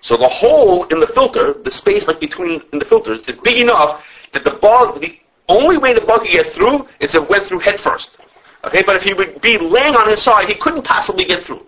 So 0.00 0.16
the 0.16 0.28
hole 0.28 0.84
in 0.84 1.00
the 1.00 1.06
filter, 1.06 1.52
the 1.52 1.70
space 1.70 2.08
like 2.08 2.20
between 2.20 2.62
in 2.72 2.78
the 2.78 2.84
filters, 2.84 3.26
is 3.28 3.36
big 3.36 3.58
enough 3.58 4.04
that 4.32 4.44
the 4.44 4.52
bug, 4.52 5.00
the 5.00 5.18
only 5.48 5.76
way 5.76 5.92
the 5.92 6.00
bug 6.00 6.22
could 6.22 6.30
get 6.30 6.46
through 6.46 6.86
is 7.00 7.14
if 7.14 7.22
it 7.22 7.30
went 7.30 7.44
through 7.44 7.58
head 7.60 7.78
first. 7.78 8.16
Okay, 8.64 8.82
but 8.82 8.96
if 8.96 9.02
he 9.02 9.14
would 9.14 9.40
be 9.40 9.58
laying 9.58 9.96
on 9.96 10.08
his 10.08 10.22
side, 10.22 10.48
he 10.48 10.54
couldn't 10.54 10.82
possibly 10.82 11.24
get 11.24 11.44
through. 11.44 11.66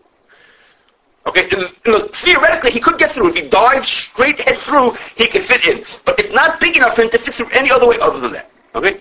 Okay, 1.26 1.48
and, 1.50 2.14
theoretically 2.14 2.70
he 2.70 2.80
could 2.80 2.98
get 2.98 3.12
through. 3.12 3.28
If 3.28 3.36
he 3.36 3.42
dived 3.42 3.86
straight 3.86 4.40
head 4.40 4.58
through, 4.58 4.96
he 5.16 5.26
could 5.26 5.44
fit 5.44 5.66
in. 5.66 5.84
But 6.04 6.18
it's 6.18 6.32
not 6.32 6.60
big 6.60 6.76
enough 6.76 6.96
for 6.96 7.02
him 7.02 7.10
to 7.10 7.18
fit 7.18 7.34
through 7.34 7.50
any 7.50 7.70
other 7.70 7.86
way 7.86 7.98
other 8.00 8.20
than 8.20 8.32
that. 8.32 8.50
Okay, 8.74 9.00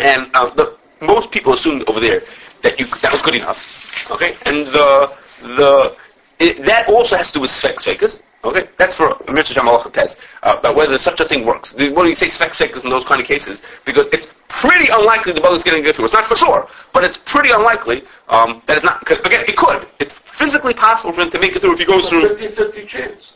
and 0.00 0.30
uh, 0.34 0.50
the, 0.54 0.76
most 1.00 1.30
people 1.30 1.52
assumed 1.52 1.88
over 1.88 2.00
there 2.00 2.22
that 2.62 2.78
you 2.80 2.86
that 3.02 3.12
was 3.12 3.22
good 3.22 3.36
enough. 3.36 4.10
Okay, 4.10 4.36
and 4.46 4.66
the 4.66 5.12
the 5.42 5.96
it, 6.38 6.64
that 6.64 6.88
also 6.88 7.16
has 7.16 7.28
to 7.28 7.34
do 7.34 7.40
with 7.40 7.50
specs 7.50 7.84
fakers. 7.84 8.20
Okay, 8.44 8.68
that's 8.76 8.94
for 8.96 9.16
mitzvah 9.32 9.60
shamalach 9.60 9.92
test 9.92 10.16
uh, 10.44 10.56
about 10.58 10.76
whether 10.76 10.96
such 10.96 11.20
a 11.20 11.24
thing 11.26 11.44
works. 11.44 11.72
Do 11.72 11.84
you 11.84 12.14
say 12.14 12.28
specs 12.28 12.56
fakers 12.56 12.84
in 12.84 12.90
those 12.90 13.04
kind 13.04 13.20
of 13.20 13.26
cases? 13.26 13.62
Because 13.84 14.06
it's 14.12 14.28
pretty 14.48 14.88
unlikely 14.92 15.32
the 15.32 15.40
bug 15.40 15.56
is 15.56 15.64
going 15.64 15.76
to 15.76 15.82
get 15.82 15.96
through. 15.96 16.04
It's 16.04 16.14
not 16.14 16.24
for 16.26 16.36
sure, 16.36 16.68
but 16.92 17.02
it's 17.02 17.16
pretty 17.16 17.50
unlikely 17.50 18.04
um, 18.28 18.62
that 18.66 18.76
it's 18.76 18.84
not. 18.84 19.04
Cause 19.04 19.18
again, 19.24 19.44
it 19.48 19.56
could. 19.56 19.88
It's 19.98 20.14
physically 20.14 20.72
possible 20.72 21.12
for 21.12 21.22
him 21.22 21.30
to 21.30 21.40
make 21.40 21.56
it 21.56 21.60
through 21.60 21.72
if 21.72 21.80
he 21.80 21.84
goes 21.84 22.08
through. 22.08 22.36
50-50 22.36 22.86
chance. 22.86 23.32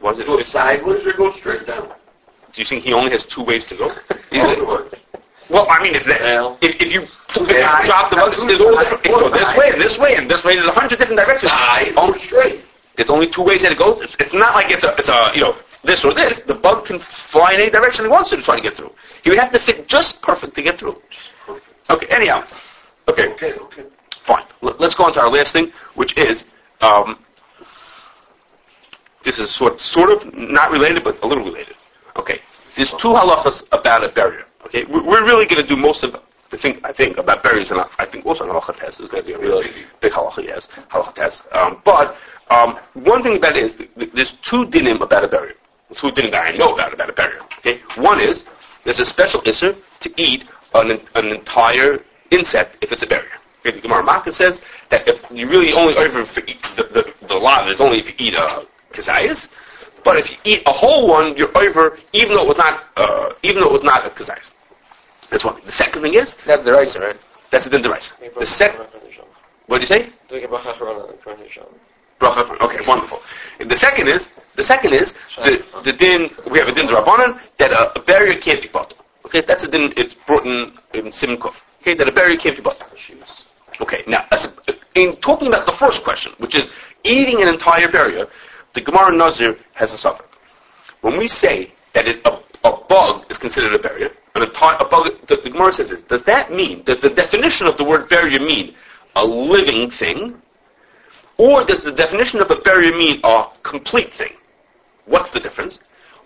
What 0.00 0.14
is 0.14 0.20
it? 0.20 0.26
Go 0.26 0.40
sideways 0.42 1.04
or 1.04 1.12
go 1.14 1.32
straight 1.32 1.66
down. 1.66 1.88
Do 2.52 2.60
you 2.60 2.64
think 2.64 2.84
he 2.84 2.92
only 2.92 3.10
has 3.10 3.24
two 3.24 3.42
ways 3.42 3.64
to 3.64 3.76
go? 3.76 3.88
Is 3.90 4.44
Either 4.44 4.52
it- 4.62 4.66
way. 4.66 4.98
Well, 5.48 5.66
I 5.70 5.80
mean, 5.82 5.94
it's 5.94 6.06
that. 6.06 6.20
Well. 6.22 6.58
if, 6.60 6.80
if 6.82 6.92
you 6.92 7.02
Yeah. 7.48 7.84
drop 7.86 8.10
the 8.10 8.16
bug, 8.16 8.32
there's 8.48 8.60
all 8.60 8.76
different. 8.76 9.06
It 9.06 9.12
goes 9.12 9.32
this 9.32 9.56
way 9.56 9.70
and 9.70 9.80
this 9.80 9.98
way 9.98 10.14
and 10.16 10.30
this 10.30 10.42
way. 10.44 10.54
There's 10.56 10.66
a 10.66 10.72
hundred 10.72 10.98
different 10.98 11.20
directions. 11.20 11.52
Side 11.52 11.92
or 11.96 12.16
straight. 12.18 12.64
There's 12.96 13.10
only 13.10 13.26
two 13.28 13.42
ways 13.42 13.62
that 13.62 13.72
it 13.72 13.78
goes. 13.78 14.00
It's, 14.00 14.16
it's 14.18 14.32
not 14.32 14.54
like 14.54 14.70
it's 14.72 14.84
a, 14.84 14.94
it's 14.98 15.08
a, 15.08 15.30
you 15.34 15.40
know, 15.42 15.54
this 15.84 16.04
or 16.04 16.14
this. 16.14 16.40
The 16.40 16.54
bug 16.54 16.86
can 16.86 16.98
fly 16.98 17.52
in 17.52 17.60
any 17.60 17.70
direction 17.70 18.04
he 18.04 18.10
wants 18.10 18.30
to 18.30 18.36
to 18.36 18.42
try 18.42 18.56
to 18.56 18.62
get 18.62 18.74
through. 18.74 18.92
He 19.22 19.30
would 19.30 19.38
have 19.38 19.52
to 19.52 19.58
fit 19.58 19.86
just 19.88 20.22
perfect 20.22 20.54
to 20.54 20.62
get 20.62 20.78
through. 20.78 21.00
Okay, 21.90 22.06
anyhow. 22.10 22.44
Okay, 23.08 23.28
Okay, 23.32 23.52
okay. 23.54 23.84
fine. 24.10 24.44
L- 24.62 24.74
let's 24.78 24.94
go 24.94 25.04
on 25.04 25.12
to 25.12 25.20
our 25.20 25.30
last 25.30 25.52
thing, 25.52 25.72
which 25.94 26.16
is, 26.16 26.46
um, 26.80 27.18
this 29.22 29.38
is 29.38 29.50
sort, 29.50 29.80
sort 29.80 30.10
of 30.10 30.34
not 30.34 30.70
related, 30.72 31.04
but 31.04 31.22
a 31.22 31.26
little 31.26 31.44
related. 31.44 31.76
Okay, 32.16 32.40
there's 32.76 32.90
two 32.92 33.08
halachas 33.08 33.62
about 33.72 34.02
a 34.04 34.08
barrier. 34.08 34.46
Okay, 34.64 34.84
we're, 34.84 35.02
we're 35.04 35.24
really 35.24 35.46
going 35.46 35.60
to 35.62 35.66
do 35.68 35.76
most 35.76 36.02
of 36.02 36.12
the 36.50 36.56
thing, 36.56 36.80
I 36.84 36.92
think, 36.92 37.18
about 37.18 37.42
barriers, 37.42 37.70
and 37.70 37.80
I 37.98 38.06
think 38.06 38.24
also 38.24 38.44
an 38.44 38.50
halacha 38.50 39.00
is 39.00 39.08
going 39.08 39.22
to 39.22 39.26
be 39.26 39.32
a 39.32 39.38
really 39.38 39.70
big 40.00 40.12
halacha, 40.12 40.44
yes, 40.44 40.68
halacha. 40.90 41.54
Um, 41.54 41.80
but 41.84 42.16
um, 42.50 42.78
one 42.94 43.22
thing 43.22 43.36
about 43.36 43.56
it 43.56 43.64
is, 43.64 43.74
th- 43.74 43.90
th- 43.98 44.12
there's 44.12 44.32
two 44.34 44.66
dinim 44.66 45.00
about 45.00 45.24
a 45.24 45.28
barrier. 45.28 45.54
Two 45.94 46.08
dinim 46.08 46.30
that 46.30 46.54
I 46.54 46.56
know 46.56 46.74
about 46.74 46.92
about 46.94 47.10
a 47.10 47.12
barrier. 47.12 47.40
Okay, 47.58 47.80
one 47.96 48.20
is 48.20 48.44
there's 48.84 49.00
a 49.00 49.04
special 49.04 49.40
isser 49.42 49.76
to 50.00 50.12
eat 50.16 50.44
an, 50.74 51.00
an 51.14 51.26
entire 51.26 52.02
insect 52.30 52.76
if 52.80 52.92
it's 52.92 53.02
a 53.02 53.06
barrier. 53.06 53.38
Okay, 53.60 53.74
the 53.74 53.80
Gemara 53.80 54.04
Makkah 54.04 54.32
says 54.32 54.60
that 54.90 55.08
if 55.08 55.24
you 55.30 55.48
really 55.48 55.72
only 55.72 55.96
over 55.96 56.22
the, 56.22 56.56
the, 56.76 57.14
the 57.26 57.34
lot 57.34 57.68
is 57.68 57.80
only 57.80 57.98
if 57.98 58.08
you 58.08 58.14
eat 58.18 58.34
a 58.34 58.66
kazayas, 58.92 59.48
but 60.04 60.16
if 60.16 60.30
you 60.30 60.36
eat 60.44 60.62
a 60.66 60.72
whole 60.72 61.08
one, 61.08 61.36
you're 61.36 61.56
over 61.58 61.98
even 62.12 62.36
though 62.36 62.42
it 62.42 62.48
was 62.48 62.58
not 62.58 62.84
uh, 62.96 63.32
even 63.42 63.62
though 63.62 63.70
it 63.70 63.72
was 63.72 63.82
not 63.82 64.06
a 64.06 64.10
kazayas. 64.10 64.52
That's 65.30 65.44
one. 65.44 65.54
thing. 65.56 65.64
The 65.66 65.72
second 65.72 66.02
thing 66.02 66.14
is 66.14 66.36
That's 66.46 66.62
the 66.62 66.72
rice, 66.72 66.96
right? 66.96 67.16
that's 67.50 67.64
the 67.64 67.70
din 67.70 67.82
the 67.82 67.90
rice. 67.90 68.12
The 68.38 68.46
second, 68.46 68.86
what 69.66 69.76
do 69.78 69.80
you 69.82 69.86
say? 69.86 70.10
Bracha. 72.20 72.60
Okay, 72.60 72.84
wonderful. 72.86 73.20
The 73.58 73.76
second 73.76 74.08
is 74.08 74.28
the 74.56 74.62
second 74.62 74.94
is 74.94 75.12
the 75.44 75.62
the 75.84 75.92
din. 75.92 76.30
We 76.50 76.58
have 76.58 76.68
a 76.68 76.72
din 76.72 76.86
drabanan 76.86 77.38
that 77.58 77.72
a, 77.72 77.98
a 77.98 78.02
barrier 78.02 78.38
can't 78.38 78.62
be 78.62 78.68
bought. 78.68 78.94
Okay, 79.26 79.42
that's 79.42 79.64
a 79.64 79.68
din. 79.68 79.92
It's 79.96 80.14
brought 80.14 80.46
in 80.46 80.72
in 80.94 81.06
Siman 81.06 81.36
Kuf. 81.38 81.56
Okay, 81.82 81.94
that 81.94 82.08
a 82.08 82.12
barrier 82.12 82.36
can't 82.38 82.56
be 82.56 82.62
bought. 82.62 82.80
Okay, 83.80 84.02
now 84.06 84.24
in 84.94 85.16
talking 85.16 85.48
about 85.48 85.66
the 85.66 85.72
first 85.72 86.02
question, 86.04 86.32
which 86.38 86.54
is 86.54 86.70
eating 87.04 87.42
an 87.42 87.48
entire 87.48 87.88
barrier, 87.88 88.26
the 88.74 88.80
Gemara 88.80 89.14
Nazir 89.14 89.58
has 89.74 89.92
a 89.92 89.98
suffix. 89.98 90.26
When 91.02 91.18
we 91.18 91.28
say 91.28 91.72
that 91.92 92.08
it, 92.08 92.26
a, 92.26 92.40
a 92.66 92.76
bug 92.88 93.26
is 93.30 93.36
considered 93.38 93.74
a 93.74 93.78
barrier, 93.78 94.10
an 94.36 94.42
entire, 94.42 94.76
a 94.78 94.84
bug, 94.84 95.10
the, 95.26 95.36
the 95.36 95.50
Gemara 95.50 95.72
says 95.72 95.90
this, 95.90 96.02
does 96.02 96.22
that 96.24 96.52
mean, 96.52 96.82
does 96.84 97.00
the 97.00 97.10
definition 97.10 97.66
of 97.66 97.76
the 97.76 97.84
word 97.84 98.08
barrier 98.08 98.40
mean 98.40 98.74
a 99.16 99.24
living 99.24 99.90
thing, 99.90 100.40
or 101.38 101.64
does 101.64 101.82
the 101.82 101.92
definition 101.92 102.40
of 102.40 102.50
a 102.50 102.56
barrier 102.56 102.92
mean 102.92 103.20
a 103.24 103.46
complete 103.62 104.14
thing? 104.14 104.32
What's 105.06 105.30
the 105.30 105.40
difference? 105.40 105.78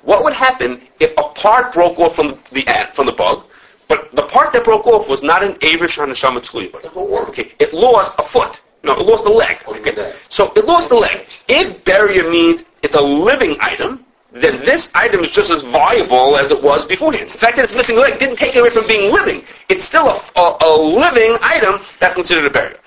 What 0.02 0.24
would 0.24 0.32
happen 0.32 0.80
if 0.98 1.12
a 1.18 1.24
part 1.34 1.74
broke 1.74 1.98
off 1.98 2.16
from 2.16 2.38
the 2.52 2.66
ant, 2.66 2.94
from 2.94 3.06
the 3.06 3.12
bug, 3.12 3.44
but 3.88 4.14
the 4.14 4.22
part 4.22 4.52
that 4.52 4.64
broke 4.64 4.86
off 4.86 5.08
was 5.08 5.22
not 5.22 5.42
an 5.42 5.54
Avrish 5.54 6.00
on 6.00 6.08
the 6.08 6.14
Shamatuli, 6.14 6.70
but 6.70 6.84
a 6.84 6.98
worm. 6.98 7.26
Okay, 7.30 7.52
it 7.58 7.74
lost 7.74 8.12
a 8.18 8.22
foot. 8.22 8.60
No, 8.84 8.94
it 8.94 9.04
lost 9.04 9.26
a 9.26 9.32
leg. 9.32 9.58
Okay? 9.66 10.14
So 10.28 10.52
it 10.54 10.64
lost 10.64 10.90
a 10.90 10.96
leg. 10.96 11.26
If 11.48 11.84
barrier 11.84 12.30
means 12.30 12.64
it's 12.82 12.94
a 12.94 13.00
living 13.00 13.56
item, 13.60 14.06
then 14.32 14.58
this 14.64 14.90
item 14.94 15.24
is 15.24 15.30
just 15.32 15.50
as 15.50 15.62
valuable 15.64 16.36
as 16.36 16.50
it 16.50 16.62
was 16.62 16.84
beforehand. 16.84 17.30
The 17.32 17.38
fact 17.38 17.56
that 17.56 17.64
it's 17.64 17.74
missing 17.74 17.96
a 17.96 18.00
leg 18.00 18.18
didn't 18.18 18.36
take 18.36 18.54
it 18.54 18.60
away 18.60 18.70
from 18.70 18.86
being 18.86 19.12
living. 19.12 19.44
It's 19.68 19.84
still 19.84 20.08
a, 20.08 20.22
a, 20.36 20.56
a 20.64 20.70
living 20.76 21.36
item 21.42 21.80
that's 21.98 22.14
considered 22.14 22.44
a 22.44 22.50
barrier. 22.50 22.78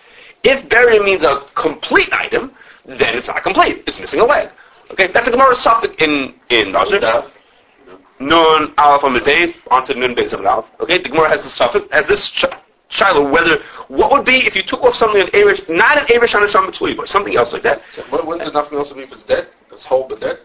If 0.44 0.68
barrier 0.70 1.02
means 1.04 1.24
a 1.24 1.46
complete 1.56 2.10
item, 2.14 2.52
then 2.86 3.18
it's 3.18 3.28
not 3.28 3.44
complete. 3.44 3.84
It's 3.88 4.00
missing 4.00 4.20
a 4.22 4.26
leg. 4.26 4.50
Okay, 4.92 5.08
that's 5.08 5.28
a 5.28 5.32
Gemara 5.32 5.56
suffix 5.56 5.96
in 6.02 6.34
in 6.50 6.72
Nazir. 6.72 7.00
Nun 8.20 8.74
Aleph 8.78 9.04
Amid 9.04 9.24
Beis 9.24 9.56
onto 9.72 9.94
Nun 9.96 10.16
Beis 10.16 10.34
Amid 10.34 10.46
Aleph. 10.46 10.66
Okay, 10.80 10.98
the 10.98 11.10
Gemara 11.10 11.30
has 11.30 11.44
this 11.44 11.54
suffix, 11.54 11.86
has 11.94 12.08
this 12.08 12.26
sh- 12.26 12.46
Shiloh, 12.90 13.28
whether, 13.28 13.60
what 13.88 14.12
would 14.12 14.24
be 14.24 14.46
if 14.46 14.56
you 14.56 14.62
took 14.62 14.84
off 14.84 14.94
something 14.94 15.20
an 15.20 15.30
Arish, 15.34 15.68
not 15.68 15.98
an 15.98 16.06
Arish 16.16 16.36
on 16.36 16.44
a 16.44 16.46
Shamatuli, 16.46 16.96
but 16.96 17.10
something 17.10 17.36
else 17.36 17.52
like 17.52 17.64
that. 17.64 17.82
So, 17.96 18.04
what- 18.04 18.26
wouldn't 18.28 18.46
the 18.46 18.52
nothing 18.62 18.78
also 18.78 18.94
be 18.94 19.02
if 19.02 19.12
it's 19.12 19.24
dead? 19.24 19.48
If 19.66 19.74
it's 19.74 19.84
whole 19.84 20.08
but 20.08 20.20
dead? 20.22 20.38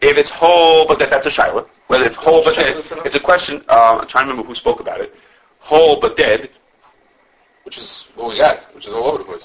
If 0.00 0.18
it's 0.18 0.30
whole, 0.30 0.86
but 0.86 0.98
that, 0.98 1.10
that's 1.10 1.26
a 1.26 1.30
Shiloh. 1.30 1.68
Whether 1.86 2.04
it's 2.04 2.16
whole 2.16 2.44
but 2.44 2.54
dead, 2.56 2.76
it's 3.04 3.16
a 3.16 3.20
question, 3.20 3.64
uh, 3.68 3.98
I'm 4.00 4.08
trying 4.08 4.26
to 4.26 4.30
remember 4.32 4.48
who 4.48 4.54
spoke 4.54 4.80
about 4.80 5.00
it. 5.00 5.14
Whole 5.60 5.98
but 6.00 6.16
dead, 6.16 6.50
Which 7.64 7.78
is 7.78 8.04
what 8.14 8.30
we 8.30 8.38
got, 8.38 8.74
which 8.74 8.86
is 8.86 8.92
all 8.92 9.08
over 9.08 9.18
the 9.18 9.24
place. 9.24 9.42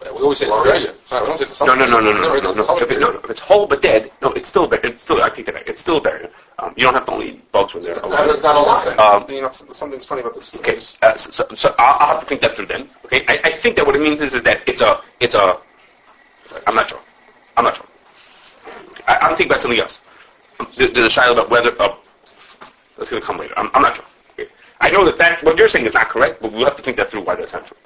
We 0.00 0.20
always 0.20 0.38
say 0.38 0.46
it's 0.46 0.52
Well, 0.52 0.64
barrier. 0.64 0.94
It's 1.00 1.10
not, 1.10 1.22
we 1.22 1.28
don't 1.28 1.38
say 1.38 1.44
it's 1.44 1.60
a 1.60 1.64
no, 1.64 1.74
no, 1.74 1.86
no, 1.86 2.00
no, 2.00 2.12
no, 2.12 2.20
no, 2.20 2.36
no, 2.36 2.52
no. 2.52 2.78
If, 2.78 2.90
it, 2.90 3.00
no, 3.00 3.10
no. 3.12 3.20
if 3.20 3.30
it's 3.30 3.40
whole 3.40 3.66
but 3.66 3.80
dead, 3.80 4.12
no, 4.20 4.32
it's 4.32 4.48
still, 4.50 4.64
a 4.64 4.68
bar- 4.68 4.80
it's 4.84 5.00
still, 5.00 5.22
I 5.22 5.30
take 5.30 5.46
that 5.46 5.54
back, 5.54 5.66
it's 5.66 5.80
still 5.80 5.96
a 5.96 6.00
barrier. 6.00 6.30
Um, 6.58 6.74
you 6.76 6.84
don't 6.84 6.92
have 6.94 7.06
to 7.06 7.12
only 7.12 7.30
eat 7.30 7.52
bugs 7.52 7.72
when 7.72 7.82
they're 7.82 7.98
alive. 7.98 8.28
is 8.28 8.42
not 8.42 8.54
a 8.54 8.60
lie. 8.60 8.94
Um, 8.96 9.30
you 9.30 9.40
know, 9.40 9.50
something's 9.50 10.04
funny 10.04 10.20
about 10.20 10.34
this. 10.34 10.54
Okay, 10.56 10.78
uh, 11.02 11.14
so, 11.16 11.30
so, 11.30 11.46
so 11.54 11.74
I'll, 11.78 11.96
I'll 12.00 12.08
have 12.14 12.20
to 12.20 12.26
think 12.26 12.42
that 12.42 12.54
through 12.54 12.66
then. 12.66 12.90
Okay, 13.06 13.24
I, 13.28 13.40
I 13.44 13.50
think 13.52 13.76
that 13.76 13.86
what 13.86 13.96
it 13.96 14.02
means 14.02 14.20
is, 14.20 14.34
is 14.34 14.42
that 14.42 14.60
it's 14.68 14.82
a, 14.82 15.00
it's 15.20 15.34
a, 15.34 15.58
I'm 16.66 16.74
not 16.74 16.90
sure. 16.90 17.00
I'm 17.56 17.64
not 17.64 17.76
sure. 17.76 17.86
I, 19.06 19.18
I'm 19.22 19.30
thinking 19.36 19.46
about 19.46 19.60
something 19.60 19.80
else. 19.80 20.00
There- 20.76 20.88
There's 20.88 21.06
a 21.06 21.10
shadow 21.10 21.32
about 21.32 21.50
whether, 21.50 21.70
uh, 21.80 21.94
that's 22.96 23.10
going 23.10 23.20
to 23.20 23.26
come 23.26 23.38
later. 23.38 23.54
I'm, 23.56 23.70
I'm 23.74 23.82
not 23.82 23.96
sure. 23.96 24.04
I 24.80 24.90
know 24.90 25.04
that, 25.06 25.18
that 25.18 25.42
what 25.42 25.56
you're 25.56 25.68
saying 25.68 25.86
is 25.86 25.94
not 25.94 26.08
correct, 26.08 26.42
but 26.42 26.52
we'll 26.52 26.64
have 26.64 26.76
to 26.76 26.82
think 26.82 26.96
that 26.98 27.08
through 27.10 27.22
why 27.22 27.34
that's 27.36 27.52
not 27.52 27.66
true. 27.66 27.76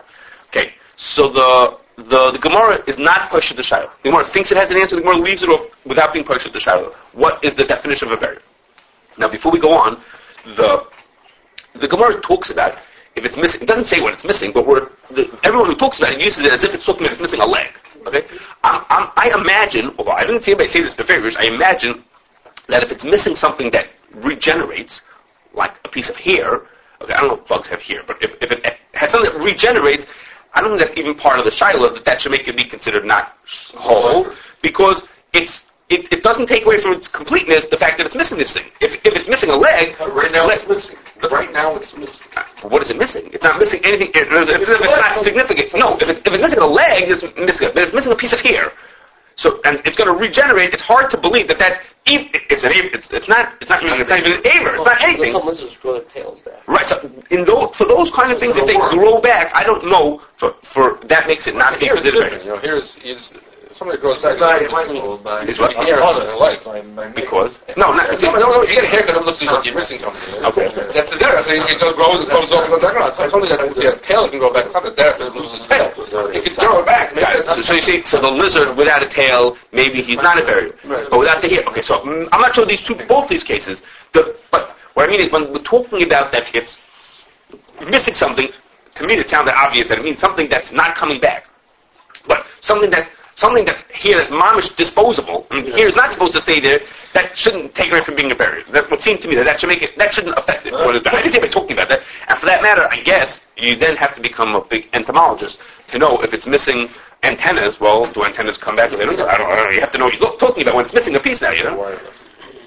Okay, 0.49 0.73
so 0.97 1.29
the 1.29 1.79
the, 2.05 2.31
the 2.33 2.39
Gemara 2.39 2.83
is 2.87 2.97
not 2.99 3.29
Pasha 3.29 3.55
the 3.55 3.63
Shiloh. 3.63 3.91
The 4.03 4.11
Gemara 4.11 4.25
thinks 4.25 4.51
it 4.53 4.57
has 4.59 4.71
an 4.71 4.79
answer, 4.79 4.97
the 4.97 5.03
Gemara 5.03 5.19
leaves 5.19 5.43
it 5.43 5.49
off 5.49 5.67
without 5.85 6.13
being 6.13 6.25
Pasha 6.25 6.49
the 6.49 6.59
Shiloh. 6.61 6.95
What 7.13 7.45
is 7.45 7.55
the 7.55 7.65
definition 7.65 8.09
of 8.09 8.13
a 8.15 8.17
burial? 8.21 8.43
Now, 9.17 9.29
before 9.29 9.53
we 9.53 9.59
go 9.61 9.73
on, 9.73 10.01
the 10.57 10.87
the 11.75 11.87
Gemara 11.89 12.21
talks 12.21 12.51
about 12.51 12.79
if 13.17 13.25
it's 13.25 13.37
missing. 13.37 13.63
It 13.63 13.67
doesn't 13.67 13.85
say 13.85 14.01
what 14.01 14.15
it's 14.15 14.25
missing, 14.25 14.53
but 14.53 14.65
the, 15.11 15.29
everyone 15.45 15.71
who 15.71 15.77
talks 15.77 15.99
about 15.99 16.13
it 16.13 16.21
uses 16.21 16.45
it 16.47 16.53
as 16.53 16.65
if 16.65 16.75
it's 16.75 16.85
talking 16.87 17.03
about 17.03 17.13
it's 17.13 17.21
missing 17.21 17.41
a 17.41 17.47
leg. 17.47 17.73
Okay, 18.09 18.25
I'm, 18.65 18.83
I'm, 18.89 19.11
i 19.17 19.39
imagine, 19.39 19.95
although 19.99 20.13
I 20.13 20.25
didn't 20.27 20.43
see 20.43 20.53
anybody 20.53 20.69
say 20.69 20.81
this 20.81 20.95
the 20.95 21.05
favors, 21.05 21.37
I 21.37 21.45
imagine 21.45 22.03
that 22.69 22.83
if 22.83 22.91
it's 22.91 23.05
missing 23.05 23.37
something 23.37 23.71
that 23.73 23.89
regenerates, 24.15 25.03
like 25.53 25.75
a 25.85 25.89
piece 25.89 26.09
of 26.09 26.17
hair, 26.17 26.63
okay, 27.03 27.13
I 27.13 27.19
don't 27.19 27.29
know 27.29 27.37
if 27.37 27.47
bugs 27.47 27.69
have 27.69 27.83
hair, 27.83 28.03
but 28.07 28.23
if, 28.25 28.33
if 28.41 28.51
it 28.51 28.79
has 28.95 29.11
something 29.11 29.31
that 29.31 29.39
regenerates, 29.45 30.07
I 30.55 30.63
don't 30.63 30.71
think 30.71 30.81
that's 30.89 30.99
even 30.99 31.15
part 31.15 31.39
of 31.39 31.45
the 31.45 31.51
shiloh 31.51 31.93
that 31.93 32.07
that 32.07 32.23
should 32.23 32.33
make 32.33 32.49
it 32.49 32.57
be 32.57 32.65
considered 32.65 33.05
not 33.05 33.37
whole, 33.47 34.29
because 34.63 35.03
it's 35.35 35.67
it, 35.91 36.13
it 36.13 36.23
doesn't 36.23 36.47
take 36.47 36.67
away 36.67 36.81
from 36.81 36.93
its 36.93 37.09
completeness 37.09 37.65
the 37.67 37.79
fact 37.79 37.97
that 37.99 38.07
it's 38.07 38.15
missing 38.15 38.39
this 38.39 38.53
thing. 38.53 38.67
If, 38.81 38.95
if 39.07 39.17
it's 39.17 39.29
missing 39.29 39.51
a 39.51 39.57
leg, 39.57 39.99
right 40.01 40.31
now 40.31 40.47
leg, 40.47 40.59
it's 40.59 40.69
missing. 40.69 40.97
Right 41.31 41.53
now 41.53 41.77
it's 41.77 41.97
missing. 41.97 42.27
What 42.63 42.83
is 42.83 42.91
it 42.91 42.99
missing? 42.99 43.31
It's 43.33 43.45
not 43.45 43.59
missing 43.59 43.81
anything. 43.85 44.11
If, 44.15 44.31
if 44.31 44.69
it's 44.69 44.85
not 44.85 45.19
significant, 45.19 45.75
no. 45.75 45.95
If, 45.95 46.09
it, 46.09 46.19
if 46.27 46.33
it's 46.33 46.43
missing 46.43 46.61
a 46.61 46.67
leg, 46.67 47.11
it's 47.11 47.23
missing. 47.37 47.71
But 47.75 47.79
if 47.79 47.85
it's 47.87 47.95
missing 47.95 48.13
a 48.13 48.17
piece 48.17 48.33
of 48.33 48.41
hair, 48.41 48.73
so 49.39 49.61
and 49.65 49.81
it's 49.85 49.97
going 49.97 50.13
to 50.13 50.21
regenerate. 50.21 50.75
It's 50.75 50.83
hard 50.83 51.11
to 51.11 51.17
believe 51.17 51.47
that 51.47 51.61
that 51.61 51.83
it's 52.07 52.65
an 52.65 52.73
it's, 52.75 53.11
it's 53.11 53.29
not 53.29 53.55
it's 53.61 53.71
not 53.71 53.85
even 53.85 54.01
it's 54.01 54.11
not 54.11 54.19
even 54.19 54.33
an 54.33 54.47
aver. 54.47 54.75
It's 54.75 54.85
not 54.85 55.01
anything. 55.01 55.31
Some 55.31 55.47
lizards 55.47 55.77
grow 55.77 55.93
their 55.93 56.03
tails 56.03 56.41
back. 56.41 56.67
Right. 56.67 56.89
So 56.89 57.11
in 57.31 57.45
those 57.45 57.75
for 57.77 57.85
those 57.85 58.11
kind 58.11 58.33
of 58.33 58.41
things, 58.41 58.57
if 58.57 58.67
they 58.67 58.75
grow 58.75 59.21
back, 59.21 59.55
I 59.55 59.63
don't 59.63 59.89
know. 59.89 60.21
For 60.37 60.55
for 60.65 60.99
that 61.05 61.29
makes 61.29 61.47
it 61.47 61.55
not 61.55 61.81
here's 61.81 62.03
different. 62.03 62.45
You 62.45 62.51
know, 62.51 62.59
here's, 62.59 62.97
here's 62.97 63.33
somebody 63.71 64.01
grows 64.01 64.23
back. 64.23 64.39
By, 64.39 64.59
it 64.59 64.71
might 64.71 64.89
grow 64.89 65.19
by. 65.19 65.45
Is 65.45 65.59
what? 65.59 65.75
Hair 65.75 65.97
their 65.97 66.37
leg. 66.37 67.15
Because 67.15 67.59
no, 67.77 67.93
not 67.93 68.21
no, 68.21 68.31
no, 68.33 68.39
no. 68.39 68.63
You 68.63 68.75
get 68.75 68.85
a 68.85 68.89
haircut, 68.89 69.17
it 69.17 69.25
looks 69.25 69.43
like 69.43 69.65
you're 69.65 69.75
missing 69.75 69.99
something. 69.99 70.45
Okay. 70.45 70.69
That's 70.95 71.11
the 71.11 71.19
difference. 71.19 71.47
It 71.49 71.81
goes 71.81 71.93
grows, 71.95 72.23
it 72.23 72.29
grows 72.29 72.53
over, 72.53 72.65
and 72.65 72.73
goes 72.73 72.83
back 72.83 72.95
around. 72.95 73.15
So 73.15 73.25
I 73.25 73.29
told 73.29 73.43
you 73.45 73.51
that 73.51 73.61
if 73.61 73.77
you 73.77 73.91
have 73.91 74.03
tail, 74.03 74.25
it 74.25 74.31
can 74.31 74.39
grow 74.39 74.53
back. 74.53 74.67
It's 74.67 74.75
not 74.75 74.85
that 74.85 74.97
there 74.97 75.17
it 75.21 75.35
loses 75.35 75.67
tail. 75.67 75.93
It 76.33 76.45
can 76.45 76.55
grow 76.67 76.85
back. 76.85 77.15
So, 77.47 77.63
so 77.63 77.75
you 77.75 77.81
see, 77.81 78.05
so 78.05 78.21
the 78.21 78.31
lizard 78.31 78.77
without 78.77 79.03
a 79.03 79.07
tail, 79.07 79.57
maybe 79.73 80.03
he's 80.03 80.19
not 80.19 80.41
a 80.41 80.45
barrier, 80.45 80.75
Right. 80.85 81.09
but 81.11 81.19
without 81.19 81.43
the 81.43 81.49
hair. 81.49 81.65
Okay, 81.69 81.83
so 81.83 82.01
mm, 82.01 82.29
I'm 82.33 82.41
not 82.41 82.55
sure 82.55 82.67
these 82.67 82.83
two, 82.83 82.95
both 82.95 83.29
these 83.29 83.45
cases. 83.45 83.83
The, 84.13 84.37
but 84.51 84.77
what 84.95 85.09
I 85.09 85.13
mean 85.13 85.21
is 85.21 85.33
when 85.33 85.53
we're 85.53 85.59
talking 85.63 86.03
about 86.03 86.33
that 86.33 86.55
it's 86.55 86.79
missing 87.89 88.15
something, 88.15 88.49
to 88.95 89.07
me 89.07 89.15
it 89.15 89.29
sounds 89.29 89.51
obvious 89.55 89.89
that 89.89 89.99
it 89.99 90.05
means 90.05 90.19
something 90.19 90.49
that's 90.49 90.73
not 90.73 90.95
coming 90.95 91.21
back. 91.21 91.47
But 92.27 92.47
something 92.61 92.91
that's 92.91 93.09
something 93.39 93.65
that's 93.65 93.85
here 93.95 94.19
that's 94.19 94.31
mamish 94.31 94.75
disposable, 94.77 95.47
and 95.53 95.65
mean, 95.65 95.73
here 95.73 95.87
is 95.87 95.95
not 95.95 96.11
supposed 96.11 96.33
to 96.33 96.41
stay 96.41 96.59
there, 96.59 96.81
that 97.15 97.39
shouldn't 97.39 97.73
take 97.73 97.91
away 97.93 98.01
from 98.01 98.17
being 98.17 98.33
a 98.33 98.35
barrier. 98.35 98.65
That 98.73 98.91
would 98.91 99.01
seem 99.01 99.17
to 99.19 99.29
me 99.29 99.37
that 99.37 99.45
that 99.45 99.61
should 99.61 99.69
make 99.69 99.83
it, 99.83 99.97
that 99.97 100.13
shouldn't 100.13 100.37
affect 100.37 100.67
it. 100.67 100.73
What 100.73 100.97
it- 100.97 101.07
I 101.07 101.23
didn't 101.23 101.41
we're 101.41 101.49
talking 101.49 101.73
about 101.79 101.89
that. 101.89 102.03
And 102.27 102.37
for 102.37 102.47
that 102.47 102.63
matter, 102.63 102.89
I 102.91 102.99
guess, 102.99 103.39
you 103.57 103.77
then 103.77 103.95
have 103.97 104.13
to 104.17 104.21
become 104.21 104.57
a 104.57 104.61
big 104.61 104.89
entomologist 104.93 105.59
to 105.87 105.99
know 105.99 106.19
if 106.21 106.35
it's 106.35 106.49
missing 106.49 106.91
antennas, 107.23 107.79
well, 107.79 108.07
do 108.07 108.25
antennas 108.25 108.59
come 108.59 108.75
back? 108.75 108.93
I 108.93 108.97
don't 108.97 109.17
know. 109.17 109.27
I 109.29 109.39
don't, 109.39 109.51
I 109.51 109.55
don't 109.57 109.69
know. 109.69 109.75
You 109.75 109.81
have 109.81 109.93
to 109.93 109.99
know 109.99 110.07
what 110.07 110.15
you're 110.19 110.37
talking 110.39 110.65
about 110.65 110.75
when 110.75 110.85
it's 110.85 110.95
missing 110.95 111.15
a 111.15 111.21
piece 111.21 111.41
now, 111.41 111.53
you 111.53 111.63
know? 111.63 111.77
Wireless. 111.77 112.17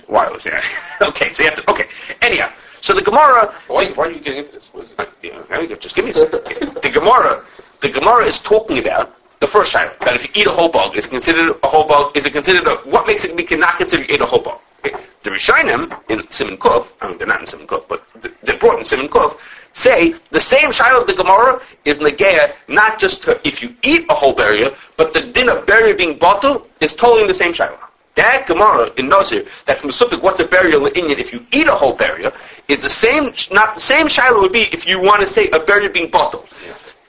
Wireless, 0.07 0.45
yeah. 0.45 0.63
okay, 1.01 1.33
so 1.33 1.43
you 1.43 1.49
have 1.49 1.59
to, 1.61 1.69
okay. 1.71 1.87
Anyhow, 2.21 2.49
so 2.79 2.93
the 2.93 3.01
Gemara, 3.01 3.53
Why, 3.67 3.89
why 3.91 4.05
are 4.07 4.11
you 4.11 4.19
getting 4.21 4.39
into 4.45 4.53
this? 4.53 4.69
Is 4.81 4.91
it? 4.91 4.99
uh, 4.99 5.05
you 5.21 5.33
know, 5.33 5.43
there 5.49 5.61
you 5.61 5.67
go, 5.67 5.75
just 5.75 5.95
give 5.95 6.05
me 6.05 6.11
a 6.11 6.13
second. 6.13 6.75
The 6.81 6.89
Gemara, 6.89 7.45
the 7.81 7.89
Gemara 7.89 8.25
is 8.25 8.39
talking 8.39 8.77
about 8.79 9.15
the 9.41 9.47
first 9.47 9.71
shiloh, 9.71 9.91
that 10.05 10.15
if 10.15 10.23
you 10.23 10.29
eat 10.35 10.47
a 10.47 10.51
whole 10.51 10.69
bug, 10.69 10.95
is 10.95 11.07
it 11.07 11.09
considered 11.09 11.57
a 11.63 11.67
whole 11.67 11.85
bug? 11.85 12.15
Is 12.15 12.25
it 12.25 12.31
considered 12.31 12.65
a, 12.67 12.75
what 12.89 13.07
makes 13.07 13.25
it 13.25 13.35
we 13.35 13.43
cannot 13.43 13.77
consider 13.77 14.03
you 14.03 14.07
ate 14.13 14.21
a 14.21 14.25
whole 14.25 14.41
bug? 14.41 14.59
Okay. 14.85 14.95
The 15.23 15.31
Rishonim 15.31 15.83
in 16.09 16.19
Siman 16.27 16.57
Kuf, 16.57 16.87
I 17.01 17.07
mean 17.07 17.17
they're 17.17 17.27
not 17.27 17.41
in 17.41 17.47
Siman 17.47 17.65
Kuf, 17.65 17.87
but 17.87 18.05
th- 18.21 18.33
they're 18.43 18.57
brought 18.57 18.77
in 18.77 18.85
Siman 18.85 19.09
Kuf, 19.09 19.37
say 19.73 20.13
the 20.29 20.39
same 20.39 20.71
shiloh 20.71 21.01
of 21.01 21.07
the 21.07 21.13
Gemara 21.13 21.59
is 21.85 21.97
negaya 21.97 22.53
not 22.67 22.99
just 22.99 23.23
to, 23.23 23.39
if 23.47 23.63
you 23.63 23.75
eat 23.81 24.05
a 24.09 24.13
whole 24.13 24.33
barrier, 24.33 24.69
but 24.95 25.11
the 25.11 25.21
din 25.21 25.49
of 25.49 25.65
barrier 25.65 25.95
being 25.95 26.17
bottled 26.19 26.67
is 26.79 26.93
totally 26.93 27.27
the 27.27 27.33
same 27.33 27.51
shiloh. 27.51 27.79
That 28.15 28.45
Gemara 28.45 28.91
in 28.97 29.07
Nazir, 29.07 29.47
that's 29.65 29.81
Mesupik, 29.81 30.21
what's 30.21 30.39
a 30.39 30.45
burial 30.45 30.85
in 30.85 30.93
Indian 30.93 31.17
if 31.19 31.31
you 31.33 31.45
eat 31.51 31.67
a 31.67 31.73
whole 31.73 31.93
barrier, 31.93 32.31
is 32.67 32.81
the 32.81 32.89
same, 32.89 33.33
not 33.51 33.75
the 33.75 33.81
same 33.81 34.07
shiloh 34.07 34.41
would 34.41 34.51
be 34.51 34.63
if 34.73 34.87
you 34.87 34.99
want 35.01 35.21
to 35.21 35.27
say 35.27 35.47
a 35.53 35.59
barrier 35.59 35.89
being 35.89 36.11
bottled. 36.11 36.47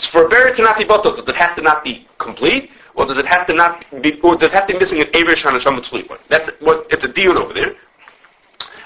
For 0.07 0.27
a 0.27 0.29
barrier 0.29 0.55
to 0.55 0.63
not 0.63 0.79
be 0.79 0.85
bottled, 0.85 1.17
does 1.17 1.29
it 1.29 1.37
have 1.37 1.55
to 1.57 1.63
not 1.63 1.85
be 1.85 2.07
complete, 2.19 2.71
or 2.95 3.07
does 3.07 3.19
it 3.19 3.27
have 3.27 3.47
to 3.47 3.55
not 3.55 3.85
be, 4.03 4.21
or 4.21 4.37
does 4.37 4.51
it 4.51 4.55
have 4.55 4.67
to 4.67 4.75
be 4.75 4.79
missing 4.79 5.01
an 5.01 5.09
Aver 5.15 5.33
Shana 5.33 5.61
Shama 5.61 5.83
That's 6.29 6.49
what, 6.61 6.87
it's 6.91 7.05
a 7.05 7.09
deal 7.09 7.39
over 7.39 7.53
there. 7.53 7.75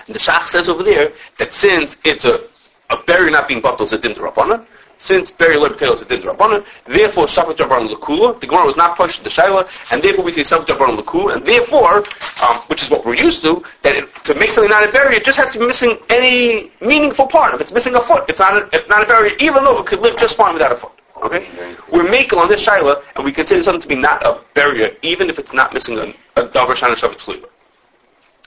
And 0.06 0.14
the 0.14 0.18
Shach 0.18 0.46
says 0.46 0.68
over 0.68 0.82
there 0.82 1.12
that 1.38 1.52
since 1.52 1.96
it's 2.04 2.24
a, 2.24 2.44
a 2.90 2.96
barrier 3.06 3.30
not 3.30 3.48
being 3.48 3.60
bottled, 3.60 3.82
it's 3.82 3.92
a 3.92 3.98
din 3.98 4.14
Rabbanan, 4.14 4.64
since 4.98 5.30
burial 5.30 5.66
of 5.66 5.72
potatoes 5.72 5.98
is 5.98 6.02
a 6.02 6.08
din 6.08 6.22
Rabbanan, 6.22 6.64
therefore 6.86 7.24
Shabbat 7.24 7.56
Rabbanan 7.56 7.90
Lakula, 7.92 8.40
the 8.40 8.46
Gemara 8.46 8.66
was 8.66 8.76
not 8.76 8.96
pushed 8.96 9.18
to 9.18 9.24
the 9.24 9.30
Shaila, 9.30 9.68
and 9.90 10.02
therefore 10.02 10.24
we 10.24 10.32
say 10.32 10.42
Shabbat 10.42 10.66
Rabbanan 10.66 10.98
Lakula, 11.02 11.34
and 11.34 11.44
therefore, 11.44 12.04
um, 12.42 12.58
which 12.68 12.84
is 12.84 12.90
what 12.90 13.04
we're 13.04 13.16
used 13.16 13.42
to, 13.42 13.64
that 13.82 13.96
it, 13.96 14.14
to 14.24 14.34
make 14.34 14.52
something 14.52 14.70
not 14.70 14.88
a 14.88 14.92
barrier, 14.92 15.16
it 15.16 15.24
just 15.24 15.38
has 15.38 15.52
to 15.52 15.58
be 15.58 15.66
missing 15.66 15.98
any 16.08 16.70
meaningful 16.80 17.26
part. 17.26 17.54
If 17.54 17.60
it's 17.60 17.72
missing 17.72 17.96
a 17.96 18.00
foot, 18.00 18.24
it's 18.28 18.40
not 18.40 18.56
a, 18.56 18.68
it's 18.72 18.88
not 18.88 19.02
a 19.02 19.06
barrier, 19.06 19.34
even 19.40 19.64
though 19.64 19.80
it 19.80 19.86
could 19.86 20.00
live 20.00 20.16
just 20.16 20.36
fine 20.36 20.54
without 20.54 20.72
a 20.72 20.76
foot. 20.76 20.92
Okay? 21.22 21.48
We're 21.90 22.08
making 22.08 22.38
on 22.38 22.48
this 22.48 22.64
Shaila, 22.64 23.02
and 23.14 23.24
we 23.24 23.32
consider 23.32 23.62
something 23.62 23.80
to 23.82 23.88
be 23.88 23.96
not 23.96 24.24
a 24.26 24.40
barrier, 24.54 24.90
even 25.02 25.30
if 25.30 25.38
it's 25.38 25.52
not 25.52 25.72
missing 25.72 25.98
a, 25.98 26.02
a 26.40 26.48
Davar 26.48 26.74
Shana 26.74 26.94
Shabbat 26.94 27.18
Tzliba. 27.18 27.48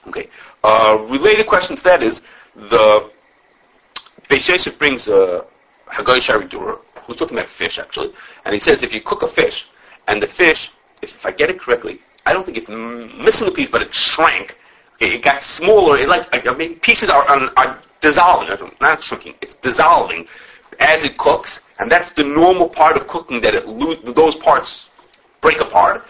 Okay. 0.07 0.29
Uh, 0.63 1.05
related 1.09 1.47
question 1.47 1.75
to 1.75 1.83
that 1.83 2.03
is 2.03 2.21
the 2.55 3.09
Beis 4.29 4.77
brings 4.77 5.07
a 5.07 5.45
Hagoy 5.87 6.19
Sharidura, 6.19 6.79
who's 7.03 7.17
talking 7.17 7.37
about 7.37 7.49
fish 7.49 7.79
actually, 7.79 8.13
and 8.45 8.53
he 8.53 8.59
says 8.59 8.83
if 8.83 8.93
you 8.93 9.01
cook 9.01 9.23
a 9.23 9.27
fish 9.27 9.67
and 10.07 10.21
the 10.21 10.27
fish, 10.27 10.71
if 11.01 11.25
I 11.25 11.31
get 11.31 11.49
it 11.49 11.59
correctly, 11.59 12.01
I 12.25 12.33
don't 12.33 12.45
think 12.45 12.57
it's 12.57 12.69
missing 12.69 13.47
a 13.47 13.51
piece, 13.51 13.69
but 13.69 13.81
it 13.81 13.93
shrank. 13.93 14.57
It, 14.99 15.13
it 15.13 15.21
got 15.23 15.41
smaller. 15.41 15.97
It 15.97 16.07
like 16.07 16.47
I 16.47 16.53
mean, 16.53 16.79
pieces 16.79 17.09
are, 17.09 17.23
are 17.23 17.51
are 17.57 17.81
dissolving. 18.01 18.71
Not 18.79 19.03
shrinking. 19.03 19.35
It's 19.41 19.55
dissolving 19.55 20.27
as 20.79 21.03
it 21.03 21.17
cooks, 21.17 21.59
and 21.79 21.91
that's 21.91 22.11
the 22.11 22.23
normal 22.23 22.67
part 22.69 22.97
of 22.97 23.07
cooking 23.07 23.41
that 23.41 23.55
it 23.55 23.67
lo- 23.67 23.95
those 24.13 24.35
parts 24.35 24.87
break 25.41 25.59
apart. 25.61 26.05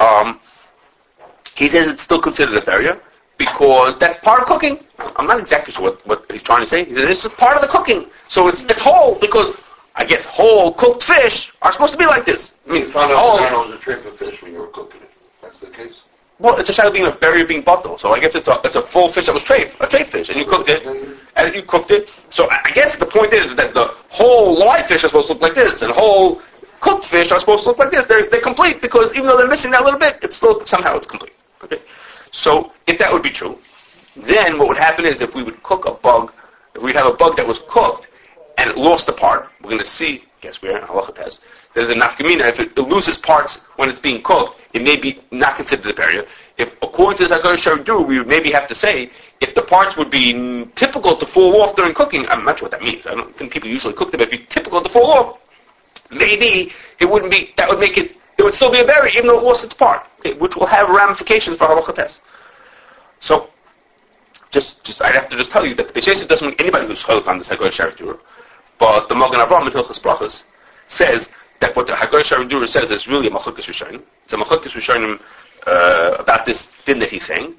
Um, 0.00 0.40
he 1.54 1.68
says 1.68 1.86
it's 1.86 2.02
still 2.02 2.20
considered 2.20 2.54
a 2.56 2.64
barrier 2.64 3.00
because 3.38 3.96
that's 3.98 4.16
part 4.18 4.40
of 4.40 4.46
cooking. 4.46 4.84
I'm 4.98 5.26
not 5.26 5.40
exactly 5.40 5.72
sure 5.72 5.84
what, 5.84 6.06
what 6.06 6.24
he's 6.30 6.42
trying 6.42 6.60
to 6.60 6.66
say. 6.66 6.84
He 6.84 6.94
says 6.94 7.10
it's 7.10 7.22
just 7.22 7.36
part 7.36 7.56
of 7.56 7.62
the 7.62 7.68
cooking. 7.68 8.06
So 8.28 8.48
it's, 8.48 8.62
it's 8.62 8.80
whole 8.80 9.14
because 9.18 9.54
I 9.94 10.04
guess 10.04 10.24
whole 10.24 10.72
cooked 10.74 11.02
fish 11.04 11.52
are 11.62 11.72
supposed 11.72 11.92
to 11.92 11.98
be 11.98 12.06
like 12.06 12.26
this. 12.26 12.52
I 12.68 12.72
mean, 12.72 12.82
You 12.82 12.92
found 12.92 13.12
out 13.12 13.18
whole, 13.18 13.38
that 13.38 13.52
was 13.52 13.70
a 13.72 13.78
tray 13.78 13.94
of 13.94 14.18
fish 14.18 14.42
when 14.42 14.52
you 14.52 14.58
were 14.60 14.68
cooking 14.68 15.00
it. 15.00 15.10
That's 15.42 15.58
the 15.60 15.68
case? 15.68 16.00
Well, 16.38 16.58
it's 16.58 16.68
a 16.68 16.72
shadow 16.72 16.90
being 16.90 17.06
a 17.06 17.12
berry 17.12 17.44
being 17.44 17.62
bottled. 17.62 17.98
So 18.00 18.10
I 18.10 18.20
guess 18.20 18.34
it's 18.34 18.48
a 18.48 18.60
it's 18.64 18.76
a 18.76 18.82
full 18.82 19.10
fish 19.10 19.26
that 19.26 19.32
was 19.32 19.42
trafe, 19.42 19.72
a 19.80 19.86
trafe 19.86 20.06
fish, 20.06 20.28
and 20.28 20.38
you 20.38 20.44
cooked 20.44 20.68
it, 20.68 20.84
and 21.36 21.54
you 21.54 21.62
cooked 21.62 21.90
it. 21.90 22.10
So 22.30 22.48
I 22.50 22.60
I 22.64 22.70
guess 22.72 22.96
the 22.96 23.06
point 23.06 23.32
is 23.32 23.54
that 23.56 23.74
the 23.74 23.94
whole 24.08 24.58
live 24.58 24.86
fish 24.86 25.04
are 25.04 25.08
supposed 25.08 25.28
to 25.28 25.32
look 25.34 25.42
like 25.42 25.54
this, 25.54 25.82
and 25.82 25.92
whole 25.92 26.42
cooked 26.80 27.06
fish 27.06 27.32
are 27.32 27.40
supposed 27.40 27.62
to 27.62 27.70
look 27.70 27.78
like 27.78 27.90
this. 27.90 28.06
They're 28.06 28.28
they're 28.30 28.40
complete 28.40 28.82
because 28.82 29.10
even 29.12 29.26
though 29.26 29.36
they're 29.36 29.48
missing 29.48 29.70
that 29.70 29.84
little 29.84 30.00
bit, 30.00 30.18
it's 30.22 30.36
still 30.36 30.64
somehow 30.66 30.96
it's 30.96 31.06
complete. 31.06 31.32
Okay. 31.64 31.80
So 32.32 32.72
if 32.86 32.98
that 32.98 33.12
would 33.12 33.22
be 33.22 33.30
true, 33.30 33.58
then 34.16 34.58
what 34.58 34.68
would 34.68 34.78
happen 34.78 35.06
is 35.06 35.20
if 35.20 35.34
we 35.34 35.42
would 35.42 35.62
cook 35.62 35.86
a 35.86 35.92
bug, 35.92 36.32
if 36.74 36.82
we'd 36.82 36.96
have 36.96 37.06
a 37.06 37.14
bug 37.14 37.36
that 37.36 37.46
was 37.46 37.60
cooked 37.68 38.08
and 38.58 38.70
it 38.70 38.76
lost 38.76 39.08
a 39.08 39.12
part, 39.12 39.48
we're 39.62 39.70
going 39.70 39.80
to 39.80 39.86
see, 39.86 40.24
guess 40.40 40.62
where, 40.62 40.78
halacha 40.80 41.14
test, 41.14 41.40
there's 41.74 41.90
a 41.90 41.94
nafkamina, 41.94 42.48
if 42.48 42.60
it, 42.60 42.78
loses 42.78 43.18
parts 43.18 43.56
when 43.76 43.88
it's 43.88 43.98
being 43.98 44.22
cooked, 44.22 44.60
it 44.72 44.82
may 44.82 44.96
be 44.96 45.20
not 45.30 45.56
considered 45.56 45.90
a 45.90 45.94
barrier. 45.94 46.26
If, 46.58 46.72
according 46.82 47.18
to 47.18 47.28
the 47.28 47.34
Zagor 47.34 47.54
Shardu, 47.56 48.06
we 48.06 48.18
would 48.18 48.28
maybe 48.28 48.50
have 48.52 48.66
to 48.68 48.74
say, 48.74 49.10
if 49.40 49.54
the 49.54 49.62
parts 49.62 49.96
would 49.96 50.10
be 50.10 50.70
typical 50.74 51.16
to 51.16 51.26
fall 51.26 51.60
off 51.62 51.74
during 51.74 51.94
cooking, 51.94 52.26
I'm 52.28 52.44
not 52.44 52.58
sure 52.58 52.66
what 52.66 52.72
that 52.72 52.82
means, 52.82 53.06
I 53.06 53.14
don't 53.14 53.36
think 53.36 53.52
people 53.52 53.68
usually 53.68 53.94
cook 53.94 54.12
them, 54.12 54.20
if 54.20 54.32
it's 54.32 54.54
typical 54.54 54.80
to 54.80 54.88
fall 54.88 55.10
off, 55.10 55.38
maybe 56.10 56.72
it 57.00 57.10
wouldn't 57.10 57.30
be, 57.30 57.52
that 57.56 57.68
would 57.68 57.80
make 57.80 57.98
it, 57.98 58.16
it 58.38 58.42
would 58.42 58.54
still 58.54 58.70
be 58.70 58.80
a 58.80 58.84
berry, 58.84 59.12
even 59.12 59.26
though 59.26 59.38
it 59.38 59.44
lost 59.44 59.64
its 59.64 59.74
part, 59.74 60.06
okay, 60.20 60.34
which 60.34 60.56
will 60.56 60.66
have 60.66 60.88
ramifications 60.88 61.56
for 61.56 61.66
halacha 61.66 61.94
test. 61.94 62.20
So, 63.20 63.48
just, 64.50 64.82
just, 64.84 65.02
I'd 65.02 65.14
have 65.14 65.28
to 65.28 65.36
just 65.36 65.50
tell 65.50 65.66
you 65.66 65.74
that 65.74 65.88
the 65.88 65.94
Beis 65.94 66.26
doesn't 66.26 66.46
make 66.46 66.60
anybody 66.60 66.86
who's 66.86 67.02
cholok 67.02 67.26
on 67.26 67.38
the 67.38 67.44
Hagoy 67.44 67.68
Sharidur, 67.68 68.20
but 68.78 69.08
the 69.08 69.14
Magen 69.14 69.40
Avraham 69.40 69.66
in 69.66 69.72
Hilchas 69.72 70.00
Brachas 70.00 70.44
says 70.88 71.28
that 71.60 71.74
what 71.74 71.86
the 71.86 71.92
Hagoy 71.92 72.20
Sharidur 72.20 72.68
says 72.68 72.90
is 72.90 73.08
really 73.08 73.28
a 73.28 73.30
Machukas 73.30 73.64
Rishonim. 73.64 74.02
It's 74.24 74.32
a 74.32 74.36
Machukas 74.36 74.72
Rishonim 74.72 75.20
uh, 75.66 76.16
about 76.18 76.44
this 76.44 76.66
thing 76.84 76.98
that 76.98 77.10
he's 77.10 77.24
saying. 77.24 77.54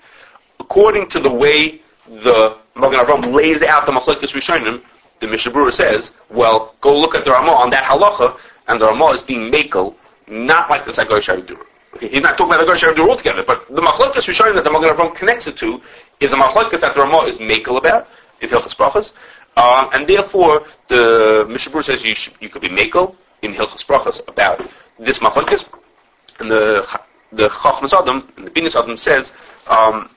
According 0.60 1.08
to 1.10 1.20
the 1.20 1.32
way 1.32 1.82
the 2.08 2.58
Magen 2.76 3.00
Avraham 3.00 3.34
lays 3.34 3.62
out 3.64 3.86
the 3.86 3.92
Machukas 3.92 4.34
Rishonim, 4.34 4.82
the 5.20 5.28
Mishnah 5.28 5.52
Berurah 5.52 5.74
says, 5.74 6.14
well, 6.30 6.76
go 6.82 6.98
look 6.98 7.16
at 7.16 7.26
the 7.26 7.32
Ramah 7.32 7.52
on 7.52 7.70
that 7.72 7.86
halacha, 7.86 8.38
and 8.68 8.80
the 8.80 8.86
Ramah 8.86 9.14
is 9.14 9.24
being 9.24 9.52
makel, 9.52 9.96
not 10.28 10.70
like 10.70 10.86
the 10.86 10.94
Sagar 10.94 11.20
Shavidura. 11.20 11.66
Okay, 11.96 12.10
he's 12.10 12.22
not 12.22 12.38
talking 12.38 12.54
about 12.54 12.66
the 12.66 12.72
Agar 12.72 12.94
Shavidura 12.94 13.10
altogether, 13.10 13.44
but 13.44 13.68
the 13.74 13.82
machlokes 13.82 14.28
we're 14.28 14.34
showing 14.34 14.54
that 14.56 14.64
the 14.64 14.72
Magen 14.72 14.90
Avram 14.90 15.16
connects 15.16 15.48
it 15.48 15.58
to 15.58 15.82
is 16.20 16.32
a 16.32 16.36
machlokes 16.36 16.80
that 16.82 16.94
the 16.94 17.02
Ramah 17.02 17.24
is 17.24 17.40
makel 17.40 17.78
about, 17.78 18.08
in 18.42 18.50
Hilchas 18.50 18.76
Brachas, 18.76 19.14
um, 19.58 19.90
and 19.94 20.08
therefore 20.08 20.66
the 20.88 21.46
Mishnah 21.50 21.72
Berurah 21.72 21.86
says 21.86 22.04
you, 22.04 22.16
should, 22.16 22.34
you 22.40 22.50
could 22.50 22.62
be 22.62 22.70
makel 22.70 23.16
in 23.42 23.54
Hilchas 23.54 23.86
Brachas 23.86 24.22
about 24.28 24.58
this 25.00 25.20
machlokes, 25.20 25.66
and 26.40 26.50
the 26.50 26.88
the 27.32 27.50
Chachmas 27.50 27.94
Adam, 27.94 28.32
and 28.38 28.48
the 28.48 28.52
Binas 28.52 28.76
Adam 28.82 28.96
says, 28.96 29.34
um, 29.68 30.10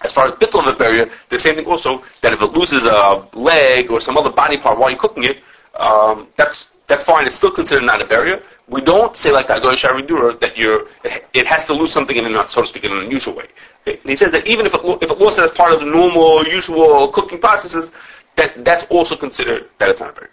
as 0.00 0.12
far 0.12 0.28
as 0.28 0.34
bittul 0.34 0.60
of 0.60 0.66
a 0.66 0.76
barrier, 0.76 1.10
the 1.28 1.38
same 1.38 1.56
thing 1.56 1.66
also, 1.66 2.02
that 2.22 2.32
if 2.32 2.40
it 2.40 2.52
loses 2.52 2.84
a 2.86 3.28
leg 3.34 3.90
or 3.90 4.00
some 4.00 4.16
other 4.16 4.30
body 4.30 4.56
part 4.56 4.78
while 4.78 4.90
you're 4.90 4.98
cooking 4.98 5.24
it, 5.24 5.38
um, 5.74 6.28
that's 6.36 6.68
that's 6.88 7.04
fine. 7.04 7.26
It's 7.26 7.36
still 7.36 7.50
considered 7.50 7.84
not 7.84 8.02
a 8.02 8.06
barrier. 8.06 8.42
We 8.68 8.80
don't 8.80 9.16
say 9.16 9.30
like 9.30 9.48
Agoy 9.48 9.74
Sharidura 9.74 10.38
that 10.40 10.58
you're, 10.58 10.88
it 11.32 11.46
has 11.46 11.64
to 11.66 11.72
lose 11.72 11.92
something 11.92 12.16
in 12.16 12.26
a, 12.26 12.48
so 12.48 12.62
to 12.62 12.66
speak, 12.66 12.84
in 12.84 12.92
an 12.92 13.04
unusual 13.04 13.34
way. 13.34 13.46
Okay? 13.82 13.98
And 14.00 14.10
he 14.10 14.16
says 14.16 14.32
that 14.32 14.46
even 14.46 14.66
if 14.66 14.74
it, 14.74 14.80
if 15.00 15.10
it 15.10 15.18
loses 15.18 15.38
as 15.38 15.50
part 15.52 15.72
of 15.72 15.80
the 15.80 15.86
normal, 15.86 16.44
usual 16.44 17.08
cooking 17.08 17.38
processes, 17.38 17.92
that, 18.36 18.64
that's 18.64 18.84
also 18.84 19.16
considered 19.16 19.68
that 19.78 19.90
it's 19.90 20.00
not 20.00 20.10
a 20.10 20.12
barrier. 20.12 20.30